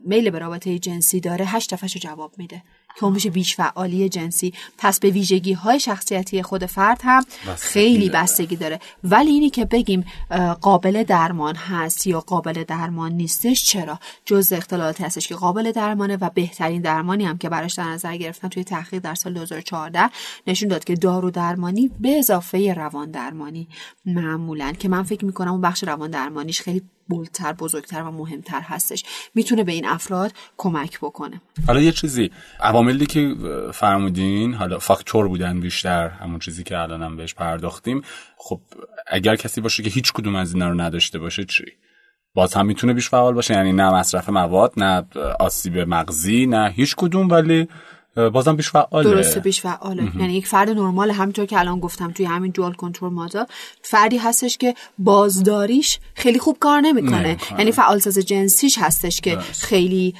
میل 0.05 0.29
به 0.29 0.39
رابطه 0.39 0.79
جنسی 0.79 1.19
داره 1.19 1.45
هشت 1.45 1.73
دفعه 1.73 1.89
جواب 1.89 2.33
میده. 2.37 2.63
میشه 3.01 3.29
بیش 3.29 3.55
فعالی 3.55 4.09
جنسی. 4.09 4.53
پس 4.77 4.99
به 4.99 5.09
ویژگی 5.09 5.53
های 5.53 5.79
شخصیتی 5.79 6.41
خود 6.41 6.65
فرد 6.65 7.01
هم 7.03 7.25
خیلی 7.57 8.09
بستگی 8.09 8.55
داره. 8.55 8.79
ولی 9.03 9.31
اینی 9.31 9.49
که 9.49 9.65
بگیم 9.65 10.05
قابل 10.61 11.03
درمان 11.03 11.55
هست 11.55 12.07
یا 12.07 12.19
قابل 12.19 12.63
درمان 12.63 13.11
نیستش 13.11 13.65
چرا؟ 13.65 13.99
جز 14.25 14.53
اختلالاتی 14.53 15.03
هستش 15.03 15.27
که 15.27 15.35
قابل 15.35 15.71
درمانه 15.71 16.17
و 16.21 16.29
بهترین 16.33 16.81
درمانی 16.81 17.25
هم 17.25 17.37
که 17.37 17.49
براش 17.49 17.73
در 17.73 17.83
نظر 17.83 18.17
گرفتن 18.17 18.47
توی 18.47 18.63
تحقیق 18.63 19.01
در 19.01 19.15
سال 19.15 19.33
2014 19.33 20.09
نشون 20.47 20.69
داد 20.69 20.83
که 20.83 20.95
دارو 20.95 21.31
درمانی 21.31 21.91
به 21.99 22.19
اضافه 22.19 22.73
روان 22.73 23.11
درمانی 23.11 23.67
معمولا. 24.05 24.71
که 24.79 24.89
من 24.89 25.03
فکر 25.03 25.25
می‌کنم 25.25 25.51
اون 25.51 25.61
بخش 25.61 25.83
روان 25.83 26.11
درمانیش 26.11 26.61
خیلی 26.61 26.81
بولتر 27.07 27.53
بزرگتر 27.53 28.03
و 28.03 28.11
مهمتر 28.11 28.61
هستش. 28.61 29.03
می‌تونه 29.35 29.63
به 29.63 29.71
این 29.71 29.85
افراد 29.85 30.33
کمک 30.57 30.99
بکنه. 30.99 31.41
حالا 31.67 31.81
یه 31.81 31.91
چیزی 31.91 32.31
عواملی 32.59 33.05
که 33.05 33.35
فرمودین 33.73 34.53
حالا 34.53 34.79
فاکتور 34.79 35.27
بودن 35.27 35.59
بیشتر 35.59 36.07
همون 36.07 36.39
چیزی 36.39 36.63
که 36.63 36.77
الانم 36.77 37.17
بهش 37.17 37.33
پرداختیم. 37.33 38.01
خب 38.37 38.61
اگر 39.07 39.35
کسی 39.35 39.61
باشه 39.61 39.83
که 39.83 39.89
هیچ 39.89 40.13
کدوم 40.13 40.35
از 40.35 40.53
اینا 40.53 40.69
رو 40.69 40.81
نداشته 40.81 41.19
باشه 41.19 41.45
چی؟ 41.45 41.65
باز 42.33 42.53
هم 42.53 42.65
می‌تونه 42.65 42.93
بیش 42.93 43.09
فعال 43.09 43.33
باشه 43.33 43.53
یعنی 43.53 43.73
نه 43.73 43.89
مصرف 43.89 44.29
مواد 44.29 44.73
نه 44.77 45.05
آسیب 45.39 45.77
مغزی 45.77 46.45
نه 46.45 46.73
هیچ 46.75 46.95
کدوم 46.95 47.29
ولی 47.29 47.67
بازم 48.15 48.55
بیش 48.55 48.69
فعاله. 48.69 49.09
درسته 49.09 49.39
بیش 49.39 49.61
فعاله. 49.61 50.03
یعنی 50.19 50.33
یک 50.33 50.47
فرد 50.47 50.69
نرمال 50.69 51.11
همینطور 51.11 51.45
که 51.45 51.59
الان 51.59 51.79
گفتم 51.79 52.11
توی 52.11 52.25
همین 52.25 52.51
جوال 52.51 52.73
کنترل 52.73 53.13
مادا 53.13 53.45
فردی 53.81 54.17
هستش 54.17 54.57
که 54.57 54.75
بازداریش 54.97 55.99
خیلی 56.13 56.39
خوب 56.39 56.57
کار 56.59 56.81
نمی‌کنه. 56.81 57.37
یعنی 57.57 57.71
فعالساز 57.71 58.17
جنسیش 58.17 58.77
هستش 58.77 59.21
که 59.21 59.37
خیلی 59.37 60.15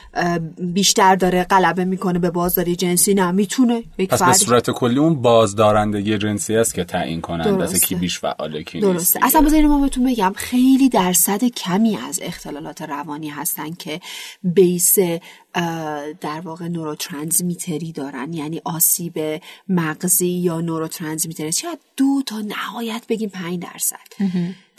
بیشتر 0.58 1.16
داره 1.16 1.44
غلبه 1.44 1.86
می‌کنه 1.86 2.20
به 2.20 2.30
بازداری 2.30 2.76
جنسی. 2.76 3.14
نه 3.14 3.32
می‌تونه 3.32 3.84
پس 4.10 4.24
به 4.24 4.34
صورت 4.34 4.70
کلی 4.70 5.00
اون 5.00 5.22
بازدارندگی 5.22 6.18
جنسی 6.18 6.56
است 6.56 6.74
که 6.74 6.84
تعیین 6.84 7.22
کننده 7.22 7.64
است 7.64 7.84
کی 7.84 7.96
بیش 7.96 8.20
فعاله 8.20 8.64
کی 8.64 8.80
درسته. 8.80 9.20
اصلا 9.24 9.42
بذارید 9.42 9.66
ما 9.66 9.82
بهتون 9.82 10.12
بگم 10.12 10.34
خیلی 10.36 10.90
درصد 10.90 11.44
کمی 11.44 11.98
از 11.98 12.20
اختلالات 12.24 12.82
روانی 12.82 13.30
هستن 13.30 13.74
که 13.74 14.00
بیس 14.44 14.98
در 16.22 16.42
واقع 16.44 16.68
نوروترانسمیتری 16.68 17.92
دارن 17.92 18.34
یعنی 18.34 18.62
آسیب 18.66 19.42
مغزی 19.70 20.28
یا 20.28 20.62
نوروترانسمیتری. 20.62 21.52
شاید 21.52 21.80
دو 21.98 22.22
تا 22.26 22.42
نهایت 22.42 23.04
بگیم 23.10 23.30
پنج 23.30 23.60
درصد. 23.60 23.98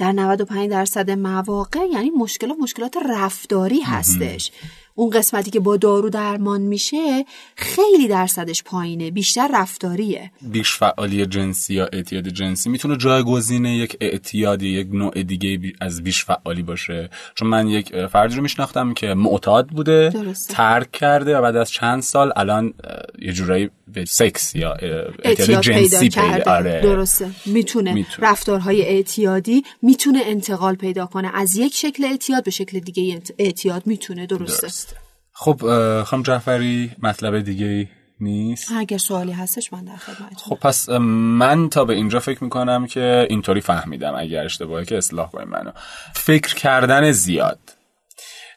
در 0.03 0.13
95 0.13 0.71
درصد 0.71 1.11
مواقع 1.11 1.81
یعنی 1.93 2.11
مشکل 2.11 2.53
مشکلات 2.61 2.97
رفتاری 3.11 3.81
هستش 3.81 4.51
اون 4.95 5.11
قسمتی 5.11 5.51
که 5.51 5.61
با 5.61 5.77
دارو 5.77 6.11
درمان 6.11 6.61
میشه 6.61 7.25
خیلی 7.57 8.09
درصدش 8.09 8.63
پایینه 8.63 9.11
بیشتر 9.11 9.51
رفتاریه 9.55 10.31
بیش 10.43 10.77
فعالی 10.77 11.27
جنسی 11.27 11.75
یا 11.75 11.89
اعتیاد 11.93 12.29
جنسی 12.29 12.71
می‌تونه 12.71 12.97
جایگزینه 12.97 13.77
یک 13.77 13.97
اعتیاد 14.01 14.63
یک 14.63 14.89
نوع 14.93 15.23
دیگه 15.23 15.73
از 15.81 16.03
بیش 16.03 16.25
فعالی 16.25 16.63
باشه 16.63 17.11
چون 17.35 17.49
من 17.49 17.69
یک 17.69 18.07
فردی 18.07 18.37
رو 18.37 18.43
میشناختم 18.43 18.95
که 18.95 19.15
معتاد 19.15 19.69
بوده 19.69 20.11
درسته. 20.15 20.55
ترک 20.55 20.93
کرده 20.93 21.39
و 21.39 21.43
بعد 21.43 21.57
از 21.57 21.71
چند 21.71 22.03
سال 22.03 22.33
الان 22.37 22.75
یه 23.19 23.33
جورایی 23.33 23.71
به 23.89 24.05
سکس 24.05 24.55
یا 24.55 24.73
اعتیاد 25.25 25.63
جنسی 25.63 26.09
پیدا, 26.09 26.35
پیدا 26.35 26.53
آره. 26.53 26.81
درسته 26.83 27.31
می‌تونه. 27.47 27.93
می‌تونه 27.93 28.29
رفتارهای 28.29 28.83
اعتیادی 28.83 29.63
می‌تونه 29.93 30.23
انتقال 30.25 30.75
پیدا 30.75 31.07
کنه. 31.07 31.31
از 31.35 31.57
یک 31.57 31.75
شکل 31.75 32.05
اعتیاد 32.05 32.45
به 32.45 32.51
شکل 32.51 32.79
دیگه 32.79 33.23
اعتیاد 33.39 33.83
می‌تونه 33.87 34.27
درسته, 34.27 34.63
درسته. 34.63 34.97
خب 35.33 35.57
خانم 36.03 36.23
جعفری 36.23 36.91
مطلب 37.03 37.41
دیگه 37.41 37.89
نیست؟ 38.21 38.73
اگر 38.77 38.99
سوالی 38.99 39.33
هستش 39.33 39.73
من 39.73 39.85
در 39.85 39.97
خدمت 39.97 40.37
خب 40.37 40.55
پس 40.55 40.89
من 40.89 41.69
تا 41.69 41.85
به 41.85 41.95
اینجا 41.95 42.21
فکر 42.21 42.45
می‌کنم 42.45 42.87
که 42.87 43.27
اینطوری 43.31 43.61
فهمیدم 43.61 44.15
اگر 44.15 44.45
اشتباهی 44.45 44.85
که 44.85 44.97
اصلاح 44.97 45.31
کنیم 45.31 45.49
منو. 45.49 45.71
فکر 46.15 46.55
کردن 46.55 47.13
زیاد 47.13 47.59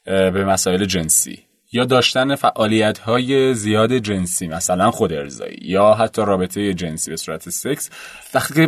به 0.06 0.45
مسائل 0.45 0.86
جنسی. 0.86 1.44
یا 1.75 1.85
داشتن 1.85 2.35
فعالیت 2.35 2.97
های 2.97 3.53
زیاد 3.53 3.97
جنسی 3.97 4.47
مثلا 4.47 4.91
خود 4.91 5.13
ارزایی 5.13 5.57
یا 5.61 5.93
حتی 5.93 6.21
رابطه 6.21 6.73
جنسی 6.73 7.11
به 7.11 7.17
صورت 7.17 7.49
سکس 7.49 7.89
وقتی 8.33 8.67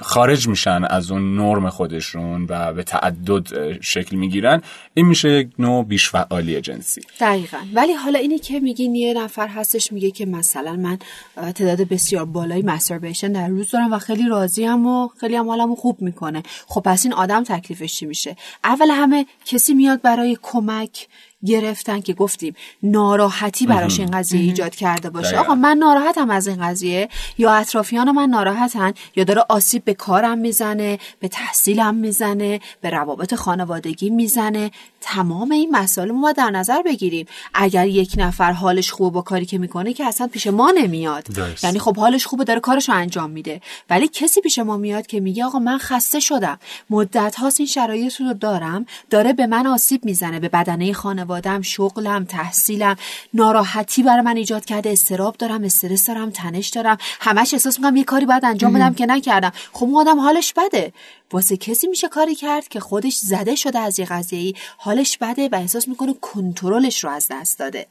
خارج 0.00 0.48
میشن 0.48 0.84
از 0.84 1.10
اون 1.10 1.36
نرم 1.36 1.70
خودشون 1.70 2.46
و 2.48 2.72
به 2.72 2.82
تعدد 2.82 3.80
شکل 3.80 4.16
می‌گیرن. 4.16 4.62
این 4.94 5.06
میشه 5.06 5.30
یک 5.30 5.48
نوع 5.58 5.84
بیش 5.84 6.10
فعالی 6.10 6.60
جنسی. 6.60 7.00
دقیقا. 7.20 7.58
ولی 7.74 7.92
حالا 7.92 8.18
اینی 8.18 8.38
که 8.38 8.60
میگین 8.60 8.94
یه 8.94 9.14
نفر 9.14 9.48
هستش 9.48 9.92
میگه 9.92 10.10
که 10.10 10.26
مثلا 10.26 10.76
من 10.76 10.98
تعداد 11.36 11.88
بسیار 11.88 12.24
بالایی 12.24 12.62
مستربیشن 12.62 13.32
در 13.32 13.48
روز 13.48 13.70
دارم 13.70 13.92
و 13.92 13.98
خیلی 13.98 14.28
راضیم 14.28 14.86
و 14.86 15.08
خیلی 15.20 15.36
هم 15.36 15.48
حالمو 15.48 15.74
خوب 15.74 16.02
می‌کنه. 16.02 16.42
خب 16.66 16.80
پس 16.80 17.04
این 17.04 17.14
آدم 17.14 17.44
تکلیفش 17.44 17.94
چی 17.94 18.06
میشه؟ 18.06 18.36
اول 18.64 18.90
همه 18.90 19.26
کسی 19.44 19.74
میاد 19.74 20.02
برای 20.02 20.38
کمک 20.42 21.08
گرفتن 21.46 22.00
که 22.00 22.12
گفتیم 22.12 22.54
ناراحتی 22.82 23.66
براش 23.66 24.00
این 24.00 24.10
قضیه 24.10 24.40
ایجاد 24.40 24.74
کرده 24.74 25.10
باشه. 25.10 25.38
آقا 25.38 25.54
من 25.54 25.76
ناراحتم 25.76 26.30
از 26.30 26.46
این 26.46 26.66
قضیه. 26.66 27.08
یا 27.38 27.52
اطرافیان 27.52 28.10
من 28.10 28.28
ناراحتن 28.28 28.92
یا 29.16 29.24
داره 29.24 29.44
آسیب 29.48 29.84
به 29.84 29.94
کارم 29.94 30.38
می‌زنه 30.38 30.98
به 31.20 31.28
تحصیلم 31.28 31.94
می‌زنه 31.94 32.60
به 32.80 32.90
روابط 32.90 33.34
خانوادگی 33.34 34.10
می‌زنه. 34.10 34.70
تمام 35.08 35.50
این 35.50 35.70
مسائل 35.70 36.10
ما 36.10 36.32
در 36.32 36.50
نظر 36.50 36.82
بگیریم. 36.82 37.26
اگر 37.54 37.86
یک 37.86 38.14
نفر 38.16 38.52
حالش 38.52 38.90
خوبه 38.90 39.14
با 39.14 39.22
کاری 39.22 39.46
که 39.46 39.58
می‌کنه 39.58 39.92
که 39.92 40.04
اصلا 40.04 40.26
پیش 40.26 40.46
ما 40.46 40.70
نمیاد. 40.70 41.26
یعنی 41.62 41.78
خب 41.78 41.96
حالش 41.96 42.26
خوبه 42.26 42.44
داره 42.44 42.60
کارش 42.60 42.90
انجام 42.90 43.30
میده. 43.30 43.60
ولی 43.90 44.08
کسی 44.08 44.40
پیش 44.40 44.58
ما 44.58 44.76
میاد 44.76 45.06
که 45.06 45.20
میگه 45.20 45.44
آقا 45.44 45.58
من 45.58 45.78
خسته 45.78 46.20
شدم. 46.20 46.58
مدت 46.90 47.36
هاست 47.36 47.60
این 47.60 47.66
شرایط 47.66 48.20
رو 48.20 48.34
دارم. 48.34 48.86
داره 49.10 49.32
به 49.32 49.46
من 49.46 49.66
آسیب 49.66 50.04
می‌زنه. 50.04 50.40
به 50.40 50.48
بدنه 50.48 50.92
خانوادم 50.92 51.62
شغلم 51.62 52.24
تحصیلم. 52.24 52.96
ناراحتی 53.34 54.02
برای 54.02 54.22
من 54.22 54.36
ایجاد 54.36 54.64
کرده. 54.64 54.90
استراب 54.90 55.36
دارم 55.36 55.64
استرس 55.64 56.06
دارم 56.06 56.30
تنش 56.30 56.68
دارم. 56.68 56.96
همش 57.20 57.54
احساس 57.54 57.78
می‌کنم 57.78 57.96
یه 57.96 58.04
کاری 58.04 58.26
باید 58.26 58.44
انجام 58.44 58.72
بدم 58.72 58.94
که 58.94 59.06
نکردم. 59.06 59.52
خب 59.72 59.84
اون 59.84 59.96
آدم 59.96 60.20
حالش 60.20 60.52
بده. 60.52 60.92
واسه 61.32 61.56
کسی 61.56 61.86
میشه 61.86 62.08
کاری 62.08 62.34
کرد 62.34 62.68
که 62.68 62.80
خودش 62.80 63.16
زده 63.16 63.54
شده 63.54 63.78
از 63.78 63.98
یه 63.98 64.06
قضیه 64.06 64.54
حالش 64.78 65.18
بده 65.18 65.48
و 65.48 65.54
احساس 65.54 65.88
می‌کنه 65.88 66.14
کنترلش 66.14 67.04
رو 67.04 67.10
از 67.10 67.26
دست 67.30 67.58
داده. 67.58 67.86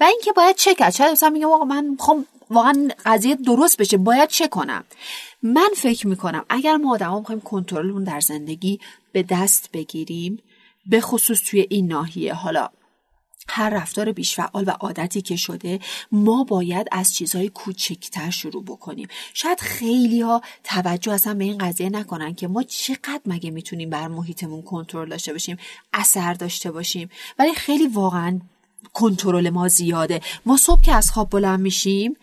و 0.00 0.04
اینکه 0.04 0.32
باید 0.32 0.56
چه 0.56 0.74
کرد. 0.74 0.94
شاید 0.94 1.12
مثلا 1.12 1.30
میگم 1.30 1.68
من 1.68 1.84
می‌خوام 1.84 2.26
واقعا 2.50 2.88
قضیه 3.06 3.34
درست 3.34 3.76
بشه 3.76 3.96
باید 3.96 4.28
چه 4.28 4.48
کنم. 4.48 4.84
من 5.42 5.68
فکر 5.76 6.06
می‌کنم 6.06 6.44
اگر 6.48 6.76
ما 6.76 6.94
آدما 6.94 7.18
می‌خوایم 7.18 7.40
کنترلمون 7.40 8.04
در 8.04 8.20
زندگی 8.20 8.80
به 9.12 9.22
دست 9.22 9.70
بگیریم 9.72 10.42
به 10.86 11.00
خصوص 11.00 11.40
توی 11.50 11.66
این 11.70 11.86
ناحیه. 11.86 12.34
حالا 12.34 12.68
هر 13.48 13.70
رفتار 13.70 14.12
بیش 14.12 14.34
فعال 14.34 14.64
و 14.66 14.70
عادتی 14.70 15.22
که 15.22 15.36
شده 15.36 15.80
ما 16.12 16.44
باید 16.44 16.86
از 16.92 17.14
چیزهای 17.14 17.48
کوچکتر 17.48 18.30
شروع 18.30 18.64
بکنیم. 18.64 19.08
شاید 19.34 19.60
خیلی 19.60 20.20
ها 20.20 20.42
توجه 20.64 21.12
اصلا 21.12 21.34
به 21.34 21.44
این 21.44 21.58
قضیه 21.58 21.90
نکنن 21.90 22.34
که 22.34 22.48
ما 22.48 22.62
چقدر 22.62 23.20
مگه 23.26 23.50
می‌تونیم 23.50 23.90
بر 23.90 24.08
محیطمون 24.08 24.62
کنترل 24.62 25.08
داشته 25.08 25.32
باشیم 25.32 25.56
اثر 25.92 26.34
داشته 26.34 26.70
باشیم. 26.70 27.10
ولی 27.38 27.54
خیلی 27.54 27.86
واقعا 27.86 28.40
کنترل 28.92 29.50
ما 29.50 29.68
زیاده. 29.68 30.20
ما 30.46 30.56
صبح 30.56 30.82
که 30.82 30.92
از 30.92 31.10
خواب 31.10 31.30
بلند 31.30 31.60
میشیم 31.60 32.16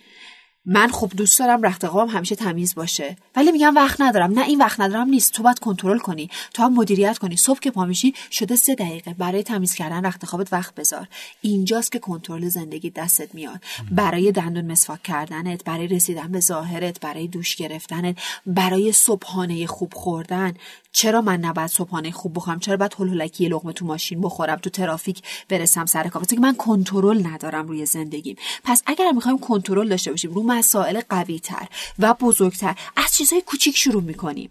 من 0.65 0.87
خب 0.87 1.11
دوست 1.17 1.39
دارم 1.39 1.61
رخت 1.61 1.87
خوابم 1.87 2.11
همیشه 2.11 2.35
تمیز 2.35 2.75
باشه. 2.75 3.15
ولی 3.35 3.51
میگم 3.51 3.75
وقت 3.75 4.01
ندارم. 4.01 4.31
نه 4.31 4.45
این 4.45 4.59
وقت 4.59 4.79
ندارم 4.79 5.07
نیست. 5.09 5.33
تو 5.33 5.43
باید 5.43 5.59
کنترل 5.59 5.97
کنی. 5.97 6.29
تو 6.53 6.63
هم 6.63 6.73
مدیریت 6.73 7.17
کنی. 7.17 7.37
صبح 7.37 7.59
که 7.59 7.71
پا 7.71 7.85
میشی 7.85 8.13
شده 8.31 8.55
سه 8.55 8.75
دقیقه. 8.75 9.13
برای 9.13 9.43
تمیز 9.43 9.73
کردن 9.73 10.05
رخت 10.05 10.25
خوابت 10.25 10.53
وقت 10.53 10.75
بذار. 10.75 11.07
اینجاست 11.41 11.91
که 11.91 11.99
کنترل 11.99 12.49
زندگی 12.49 12.89
دستت 12.89 13.35
میاد. 13.35 13.59
برای 13.91 14.31
دندون 14.31 14.71
مسواک 14.71 15.03
کردنت 15.03 15.63
برای 15.63 15.87
رسیدن 15.87 16.31
به 16.31 16.39
ظاهرت 16.39 16.99
برای 16.99 17.27
دوش 17.27 17.55
گرفتنت 17.55 18.17
برای 18.45 18.91
صبحانه 18.91 19.67
خوب 19.67 19.93
خوردن. 19.93 20.53
چرا 20.93 21.21
من 21.21 21.39
نباید 21.39 21.69
صبحانه 21.69 22.11
خوب 22.11 22.35
بخورم؟ 22.35 22.59
چرا 22.59 22.77
باید 22.77 22.95
هلولکی 22.99 23.47
لقمه 23.47 23.73
تو 23.73 23.85
ماشین 23.85 24.21
بخورم 24.21 24.55
تو 24.55 24.69
ترافیک 24.69 25.21
برسم 25.49 25.85
سر 25.85 26.07
کار؟ 26.07 26.23
که 26.25 26.39
من 26.39 26.55
کنترل 26.55 27.27
ندارم 27.27 27.67
روی 27.67 27.85
زندگیم. 27.85 28.35
پس 28.63 28.83
اگر 28.85 29.11
می‌خوایم 29.11 29.39
کنترل 29.39 29.89
داشته 29.89 30.11
باشیم 30.11 30.33
رو 30.33 30.43
مسائل 30.43 31.01
قوی 31.09 31.39
تر 31.39 31.67
و 31.99 32.13
بزرگتر 32.13 32.75
از 32.95 33.13
چیزهای 33.13 33.41
کوچیک 33.41 33.77
شروع 33.77 34.03
می‌کنیم. 34.03 34.49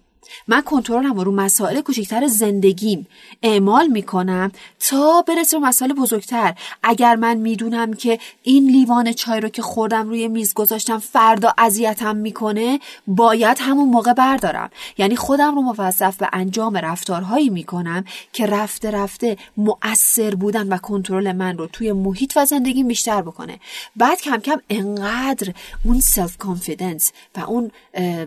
من 0.49 0.61
کنترلم 0.61 1.21
رو 1.21 1.33
مسائل 1.33 1.81
کوچکتر 1.81 2.27
زندگیم. 2.27 3.07
اعمال 3.43 3.87
می‌کنم 3.87 4.53
تا 4.81 5.23
برسه 5.29 5.59
به 5.59 5.67
مسائل 5.67 5.93
بزرگتر. 5.93 6.55
اگر 6.83 7.17
من 7.17 7.37
می‌دونم 7.37 7.95
که 7.95 8.19
این 8.43 8.71
لیوان 8.71 9.13
چای 9.13 9.41
رو 9.41 9.49
که 9.49 9.63
خوردم 9.63 10.09
روی 10.09 10.29
میز 10.29 10.55
گذاشتم 10.55 10.99
فردا 10.99 11.55
اذیتم 11.59 12.17
می‌کنه 12.17 12.81
باید 13.07 13.57
همون 13.61 13.89
موقع 13.89 14.13
بردارم. 14.13 14.71
یعنی 14.99 15.17
خودم 15.17 15.55
رو 15.55 15.63
موظف 15.63 16.17
به 16.17 16.29
انجام 16.33 16.77
رفتارهایی 16.77 17.51
می‌کنم 17.51 18.05
که 18.33 18.47
رفته 18.47 18.91
رفته 18.91 19.37
مؤثر 19.57 20.35
بودن 20.35 20.69
و 20.69 20.79
کنترل 20.79 21.33
من 21.33 21.59
رو 21.59 21.67
توی 21.67 21.93
محیط 21.93 22.33
و 22.37 22.47
زندگیم 22.47 22.89
بیشتر 22.89 23.23
بکنه. 23.23 23.61
بعد 23.97 24.21
کم 24.21 24.37
کم 24.37 24.61
انقدر 24.71 25.55
اون 25.85 26.01
self 26.01 26.39
confidence 26.39 27.13
و 27.37 27.41
اون 27.41 27.71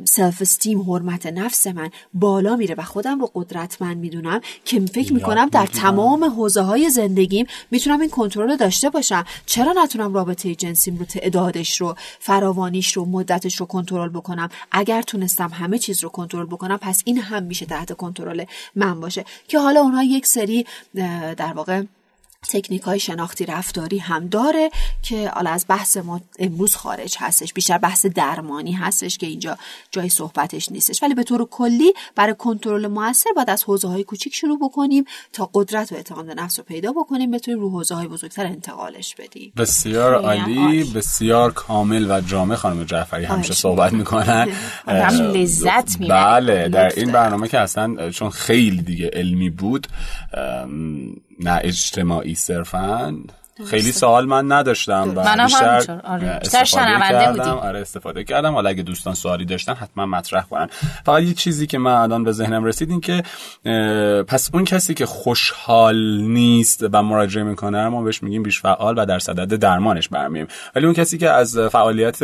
self 0.06 0.42
esteem 0.42 0.82
حرمت 0.82 1.26
نفس 1.26 1.68
من 1.68 1.90
بالا 2.14 2.56
میره 2.56 2.76
و 2.76 2.82
خودم 2.82 3.20
رو 3.20 3.32
قدرتمند 3.34 3.98
می‌دونم 3.98 4.42
که 4.66 4.80
فکر 4.80 5.14
می‌کنم 5.14 5.50
در 5.50 5.66
تمام 5.66 6.24
حوزه 6.24 6.62
های 6.62 6.90
زندگیم 6.90 7.46
می‌تونم 7.72 8.00
این 8.00 8.10
کنترل 8.10 8.50
رو 8.50 8.56
داشته 8.56 8.90
باشم. 8.90 9.26
چرا 9.46 9.74
نتونم 9.84 10.14
رابطه 10.14 10.56
جنسیم 10.56 10.98
رو 10.98 11.06
تعدادش 11.06 11.82
رو 11.82 11.96
فراوانیش 12.20 12.94
رو 12.98 13.06
مدتش 13.06 13.56
رو 13.56 13.66
کنترل 13.66 14.10
بکنم؟ 14.10 14.50
اگر 14.72 15.02
تونستم 15.02 15.50
همه 15.50 15.78
چیز 15.78 16.04
رو 16.04 16.10
کنترل 16.10 16.46
بکنم 16.46 16.78
پس 16.78 17.02
این 17.06 17.18
هم 17.18 17.44
میشه 17.44 17.66
تحت 17.66 17.94
کنترل 17.94 18.44
من 18.76 19.00
باشه. 19.00 19.26
که 19.48 19.60
حالا 19.60 19.82
اونها 19.82 20.04
یک 20.04 20.26
سری 20.26 20.66
در 21.38 21.54
واقع 21.56 21.84
تکنیک 22.48 22.82
های 22.82 23.00
شناختی 23.00 23.46
رفتاری 23.46 23.98
هم 23.98 24.28
داره 24.28 24.70
که 25.02 25.30
حالا 25.30 25.50
از 25.50 25.66
بحث 25.70 25.98
ما 25.98 26.22
امروز 26.40 26.76
خارج 26.76 27.16
هستش 27.20 27.54
بیشتر 27.54 27.78
بحث 27.78 28.06
درمانی 28.06 28.72
هستش 28.72 29.18
که 29.18 29.28
اینجا 29.28 29.58
جای 29.92 30.10
صحبتش 30.10 30.72
نیستش. 30.72 31.04
ولی 31.04 31.14
به 31.14 31.24
طور 31.24 31.48
کلی 31.52 31.94
برای 32.16 32.36
کنترل 32.36 32.88
موثر 32.88 33.30
باید 33.36 33.50
از 33.50 33.64
حوزه 33.64 33.88
های 33.88 34.04
کوچیک 34.04 34.36
شروع 34.36 34.60
بکنیم 34.60 35.06
تا 35.34 35.50
قدرت 35.54 35.92
و 35.92 35.96
اعتماد 35.96 36.32
نفس 36.32 36.60
رو 36.60 36.66
پیدا 36.66 36.92
بکنیم 36.92 37.32
بتونیم 37.32 37.60
رو 37.60 37.70
حوزه 37.70 37.96
های 37.96 38.08
بزرگتر 38.08 38.46
انتقالش 38.46 39.16
بدیم. 39.16 39.54
بسیار 39.58 40.16
عالی 40.16 40.84
بسیار 40.84 41.54
کامل 41.54 42.12
و 42.12 42.22
جامع 42.22 42.56
خانم 42.56 42.84
جعفری 42.84 43.26
همیشه 43.26 43.54
صحبت 43.54 43.94
می‌کنن. 43.94 44.48
لذت 44.88 46.00
می‌بره 46.00 46.26
بله 46.26 46.70
در 46.70 46.94
این 46.96 47.12
برنامه 47.12 47.48
که 47.48 47.60
اصلا 47.60 48.12
چون 48.12 48.30
خیلی 48.30 48.82
دیگه 48.82 49.10
علمی 49.14 49.50
بود 49.50 49.88
نه 51.40 51.60
اجتماعی 51.64 52.36
صرفا. 52.36 53.18
خیلی 53.64 53.92
سوال 53.92 54.26
من 54.26 54.52
نداشتم 54.52 55.14
و 55.16 55.24
منم 55.24 55.46
بیشتر 55.46 56.02
آره. 56.04 56.28
استفاده 56.28 57.00
کردم 57.00 57.58
آره 57.58 57.80
استفاده 57.80 58.24
کردم. 58.24 58.54
حالا 58.54 58.70
اگه 58.70 58.84
دوستان 58.84 59.14
سوالی 59.14 59.46
داشتن 59.46 59.74
حتما 59.74 60.06
مطرح 60.06 60.44
کنن. 60.44 60.70
فقط 61.06 61.24
یه 61.24 61.34
چیزی 61.34 61.68
که 61.68 61.78
من 61.78 61.92
الان 61.92 62.24
به 62.24 62.32
ذهنم 62.32 62.66
رسید 62.66 62.90
این 62.90 63.02
که 63.02 63.24
پس 64.28 64.50
اون 64.54 64.66
کسی 64.66 64.94
که 64.94 65.06
خوشحال 65.06 66.22
نیست 66.22 66.86
و 66.92 67.04
مراجعه 67.04 67.44
می‌کنه 67.44 67.88
ما 67.88 68.04
بهش 68.04 68.24
میگیم 68.24 68.44
بیش 68.44 68.62
فعال 68.62 68.98
و 68.98 69.06
در 69.06 69.20
صدد 69.20 69.56
درمانش 69.56 70.10
برمیم 70.10 70.48
ولی 70.76 70.86
اون 70.86 70.94
کسی 70.94 71.18
که 71.18 71.30
از 71.30 71.58
فعالیت 71.58 72.24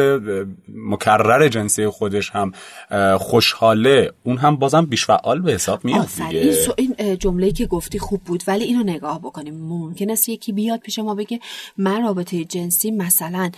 مکرر 0.76 1.48
جنسی 1.48 1.88
خودش 1.88 2.32
هم 2.32 2.52
خوشحاله 3.18 4.12
اون 4.24 4.38
هم 4.38 4.56
بازم 4.56 4.86
بیش 4.86 5.06
فعال 5.06 5.42
به 5.42 5.54
حساب 5.54 5.86
میاد 5.86 6.08
دیگه. 6.18 6.58
این 6.78 7.18
جمله 7.18 7.52
که 7.52 7.66
گفتی 7.66 8.00
خوب 8.00 8.24
بود 8.24 8.44
ولی 8.48 8.64
اینو 8.64 8.84
نگاه 8.84 9.20
بکنیم. 9.20 9.56
ممکن 9.56 10.10
است 10.10 10.30
یکی 10.30 10.52
بیاد 10.52 10.80
پیش 10.80 11.00
ما 11.00 11.16
بگه 11.22 11.40
من 11.78 12.04
رابطه 12.04 12.46
جنسی 12.46 12.92
مثلا 12.92 13.52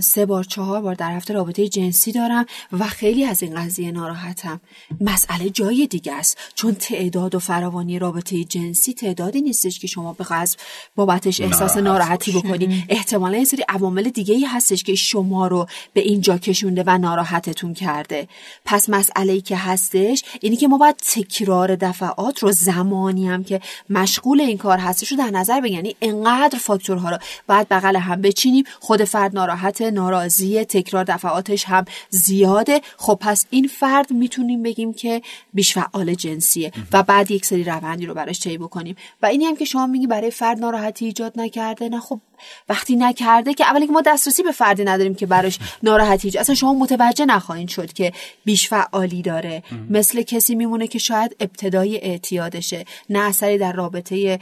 سه 0.00 0.26
بار 0.26 0.44
چهار 0.44 0.80
بار 0.80 0.94
در 0.94 1.16
هفته 1.16 1.34
رابطه 1.34 1.68
جنسی 1.68 2.12
دارم 2.12 2.46
و 2.72 2.84
خیلی 2.84 3.24
از 3.24 3.42
این 3.42 3.54
قضیه 3.54 3.92
ناراحتم. 3.92 4.60
مسئله 5.00 5.50
جای 5.50 5.86
دیگه 5.86 6.12
است. 6.12 6.38
چون 6.54 6.74
تعداد 6.74 7.34
و 7.34 7.38
فراوانی 7.38 7.98
رابطه 7.98 8.44
جنسی 8.44 8.94
تعدادی 8.94 9.40
نیستش 9.40 9.78
که 9.78 9.86
شما 9.86 10.12
بخواد 10.12 10.48
بابتش 10.96 11.40
احساس 11.40 11.76
ناراحتی 11.76 12.32
بکنی. 12.32 12.84
احتمالا 12.88 13.38
یه 13.38 13.44
سری 13.44 13.64
عوامل 13.68 14.02
دیگه 14.02 14.34
ای 14.34 14.44
هستش 14.44 14.82
که 14.82 14.94
شما 14.94 15.46
رو 15.46 15.66
به 15.92 16.00
اینجا 16.00 16.38
کشونده 16.38 16.84
و 16.86 16.98
ناراحتتون 16.98 17.74
کرده. 17.74 18.28
پس 18.64 18.90
مسئله 18.90 19.32
ای 19.32 19.40
که 19.40 19.56
هستش 19.56 20.24
اینی 20.40 20.56
که 20.56 20.68
ما 20.68 20.78
باید 20.78 20.96
تکرار 20.96 21.76
دفعات 21.76 22.38
رو 22.38 22.52
زمانی 22.52 23.28
هم 23.28 23.44
که 23.44 23.60
مشغول 23.90 24.40
این 24.40 24.58
کار 24.58 24.78
هستش 24.78 25.12
رو 25.12 25.18
در 25.18 25.30
نظر 25.30 25.60
بگیریم. 25.60 25.76
یعنی 25.76 25.96
انقدر 26.02 26.58
فاکتورها 26.96 27.10
رو 27.10 27.18
باید 27.46 27.68
بغل 27.68 27.96
هم 27.96 28.22
بچینیم. 28.22 28.64
خود 28.80 29.04
فرد 29.04 29.34
ناراحت 29.34 29.82
ناراضی 29.82 30.64
تکرار 30.64 31.04
دفعاتش 31.04 31.64
هم 31.64 31.84
زیاده. 32.10 32.80
خب 32.96 33.18
پس 33.20 33.46
این 33.50 33.68
فرد 33.68 34.12
می‌تونیم 34.12 34.62
بگیم 34.62 34.92
که 34.92 35.22
بیش 35.54 35.74
فعال 35.74 36.14
جنسیه 36.14 36.72
و 36.92 37.02
بعد 37.02 37.30
یک 37.30 37.46
سری 37.46 37.64
روندی 37.64 38.06
رو 38.06 38.14
براش 38.14 38.40
طی 38.40 38.58
بکنیم. 38.58 38.96
و 39.22 39.26
اینی 39.26 39.44
هم 39.44 39.56
که 39.56 39.64
شما 39.64 39.86
میگی 39.86 40.06
برای 40.06 40.30
فرد 40.30 40.58
ناراحتی 40.58 41.04
ایجاد 41.04 41.32
نکرده. 41.36 41.88
نه 41.88 42.00
خب 42.00 42.20
وقتی 42.68 42.96
نکرده 42.96 43.54
که 43.54 43.64
اولی 43.64 43.86
که 43.86 43.92
ما 43.92 44.00
دسترسی 44.00 44.42
به 44.42 44.52
فردی 44.52 44.84
نداریم 44.84 45.14
که 45.14 45.26
براش 45.26 45.58
ناراحتی 45.82 46.38
اصلا 46.38 46.54
شما 46.54 46.72
متوجه 46.72 47.24
نخواهید 47.24 47.68
شد 47.68 47.92
که 47.92 48.12
بیش 48.44 48.68
فعالی 48.68 49.22
داره. 49.22 49.62
مثل 49.90 50.22
کسی 50.22 50.54
میمونه 50.54 50.86
که 50.86 50.98
شاید 50.98 51.36
ابتدای 51.40 52.00
اعتیادشه. 52.00 52.84
نه 53.10 53.18
اثری 53.18 53.58
در 53.58 53.72
رابطه 53.72 54.38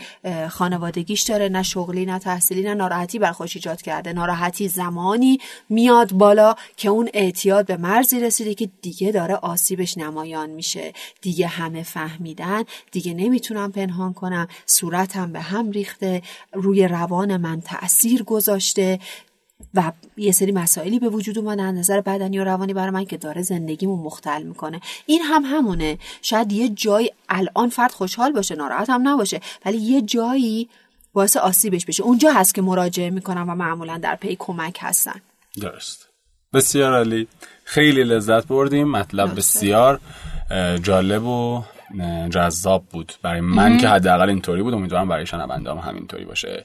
خانوادگیش 0.49 1.23
داره 1.23 1.49
نه 1.49 1.63
شغلی 1.63 2.07
نه 2.07 2.19
تحصیلی 2.45 2.63
نه 2.63 2.75
ناراحتی 2.75 3.19
بر 3.19 3.33
خوش 3.33 3.57
ایجاد 3.57 3.83
کرده. 3.83 4.13
ناراحتی 4.13 4.69
زمانی 4.69 5.39
میاد 5.69 6.13
بالا 6.13 6.55
که 6.77 6.89
اون 6.89 7.09
اعتیاد 7.15 7.67
به 7.67 7.77
مرزی 7.77 8.21
رسیده 8.21 8.55
که 8.55 8.69
دیگه 8.83 9.13
داره 9.13 9.35
آسیبش 9.35 9.99
نمایان 9.99 10.51
میشه. 10.51 10.93
دیگه 11.21 11.47
همه 11.47 11.83
فهمیدن 11.83 12.65
دیگه 12.91 13.15
نمی‌تونم 13.15 13.73
پنهان 13.73 14.13
کنم. 14.13 14.49
صورتم 14.67 15.33
به 15.33 15.41
هم 15.41 15.71
ریخته. 15.71 16.23
روی 16.53 16.89
روان 16.89 17.37
من 17.37 17.61
تاثیر 17.61 18.23
گذاشته. 18.23 18.99
و 19.75 19.93
یه 20.17 20.33
سری 20.33 20.53
مسائلی 20.53 20.99
به 20.99 21.09
وجود 21.09 21.39
اومده 21.39 21.63
از 21.63 21.75
نظر 21.75 22.01
بدنی 22.01 22.39
و 22.39 22.45
روانی 22.45 22.75
برای 22.75 22.91
من 22.91 23.05
که 23.05 23.17
داره 23.17 23.43
زندگیمو 23.43 23.97
مختل 23.97 24.43
می‌کنه. 24.43 24.81
این 25.07 25.23
هم 25.23 25.43
همونه. 25.45 25.99
شاید 26.23 26.53
یه 26.53 26.69
جای 26.69 27.11
الان 27.29 27.69
فرد 27.69 27.93
خوشحال 27.93 28.33
باشه 28.33 28.55
ناراحت 28.55 28.91
هم 28.91 29.09
نباشه 29.09 29.41
ولی 29.65 29.79
یه 29.79 30.03
جایی 30.03 30.69
باعث 31.15 31.37
آسیبش 31.37 31.87
بشه. 31.87 32.03
اونجا 32.03 32.33
هست 32.33 32.55
که 32.55 32.63
مراجعه 32.63 33.11
می‌کنم 33.11 33.51
و 33.51 33.55
معمولا 33.55 33.99
در 33.99 34.15
پی 34.15 34.37
کمک 34.39 34.79
هستن. 34.81 35.21
درست. 35.61 36.09
بسیار 36.53 36.93
عالی. 36.93 37.29
خیلی 37.65 38.05
لذت 38.05 38.47
بردیم. 38.47 38.91
مطلب 38.91 39.37
بسیار 39.37 40.01
جالب 40.83 41.25
و 41.25 41.65
جذاب 42.31 42.85
بود. 42.93 43.13
برای 43.23 43.41
من 43.41 43.79
که 43.79 43.89
حداقل 43.89 44.29
اینطوری 44.29 44.63
بود. 44.63 44.75
امیدوارم 44.75 45.09
برای 45.09 45.27
شنوندهام 45.27 45.79
همینطوری 45.79 46.25
باشه. 46.25 46.65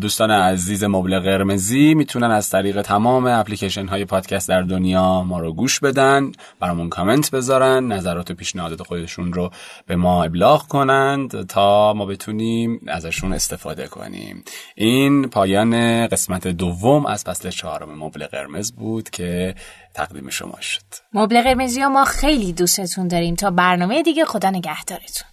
دوستان 0.00 0.30
عزیز 0.30 0.84
مبل 0.84 1.20
قرمزی 1.20 1.94
می‌تونن 1.94 2.30
از 2.30 2.50
طریق 2.50 2.82
تمام 2.82 3.26
اپلیکیشن 3.26 3.86
های 3.86 4.04
پادکست 4.04 4.48
در 4.48 4.62
دنیا 4.62 5.22
ما 5.22 5.38
رو 5.38 5.52
گوش 5.52 5.80
بدن 5.80 6.32
برامون 6.60 6.88
کامنت 6.88 7.30
بذارن 7.30 7.92
نظرات 7.92 8.30
و 8.30 8.34
پیشنهادات 8.34 8.82
خودشون 8.82 9.32
رو 9.32 9.50
به 9.86 9.96
ما 9.96 10.24
ابلاغ 10.24 10.62
کنند 10.68 11.46
تا 11.46 11.94
ما 11.94 12.06
بتونیم 12.06 12.80
ازشون 12.88 13.32
استفاده 13.32 13.86
کنیم. 13.86 14.44
این 14.74 15.28
پایان 15.28 16.06
قسمت 16.06 16.48
دوم 16.48 17.06
از 17.06 17.24
فصل 17.24 17.50
چهارم 17.50 18.04
مبل 18.04 18.26
قرمز 18.26 18.72
بود 18.72 19.10
که 19.10 19.54
تقدیم 19.94 20.30
شما 20.30 20.60
شد. 20.60 20.82
مبل 21.12 21.42
قرمزی 21.42 21.84
ما 21.84 22.04
خیلی 22.04 22.52
دوستتون 22.52 23.08
داریم. 23.08 23.34
تا 23.34 23.50
برنامه 23.50 24.02
دیگه 24.02 24.24
خدا 24.24 24.50
نگهدارتون. 24.50 25.28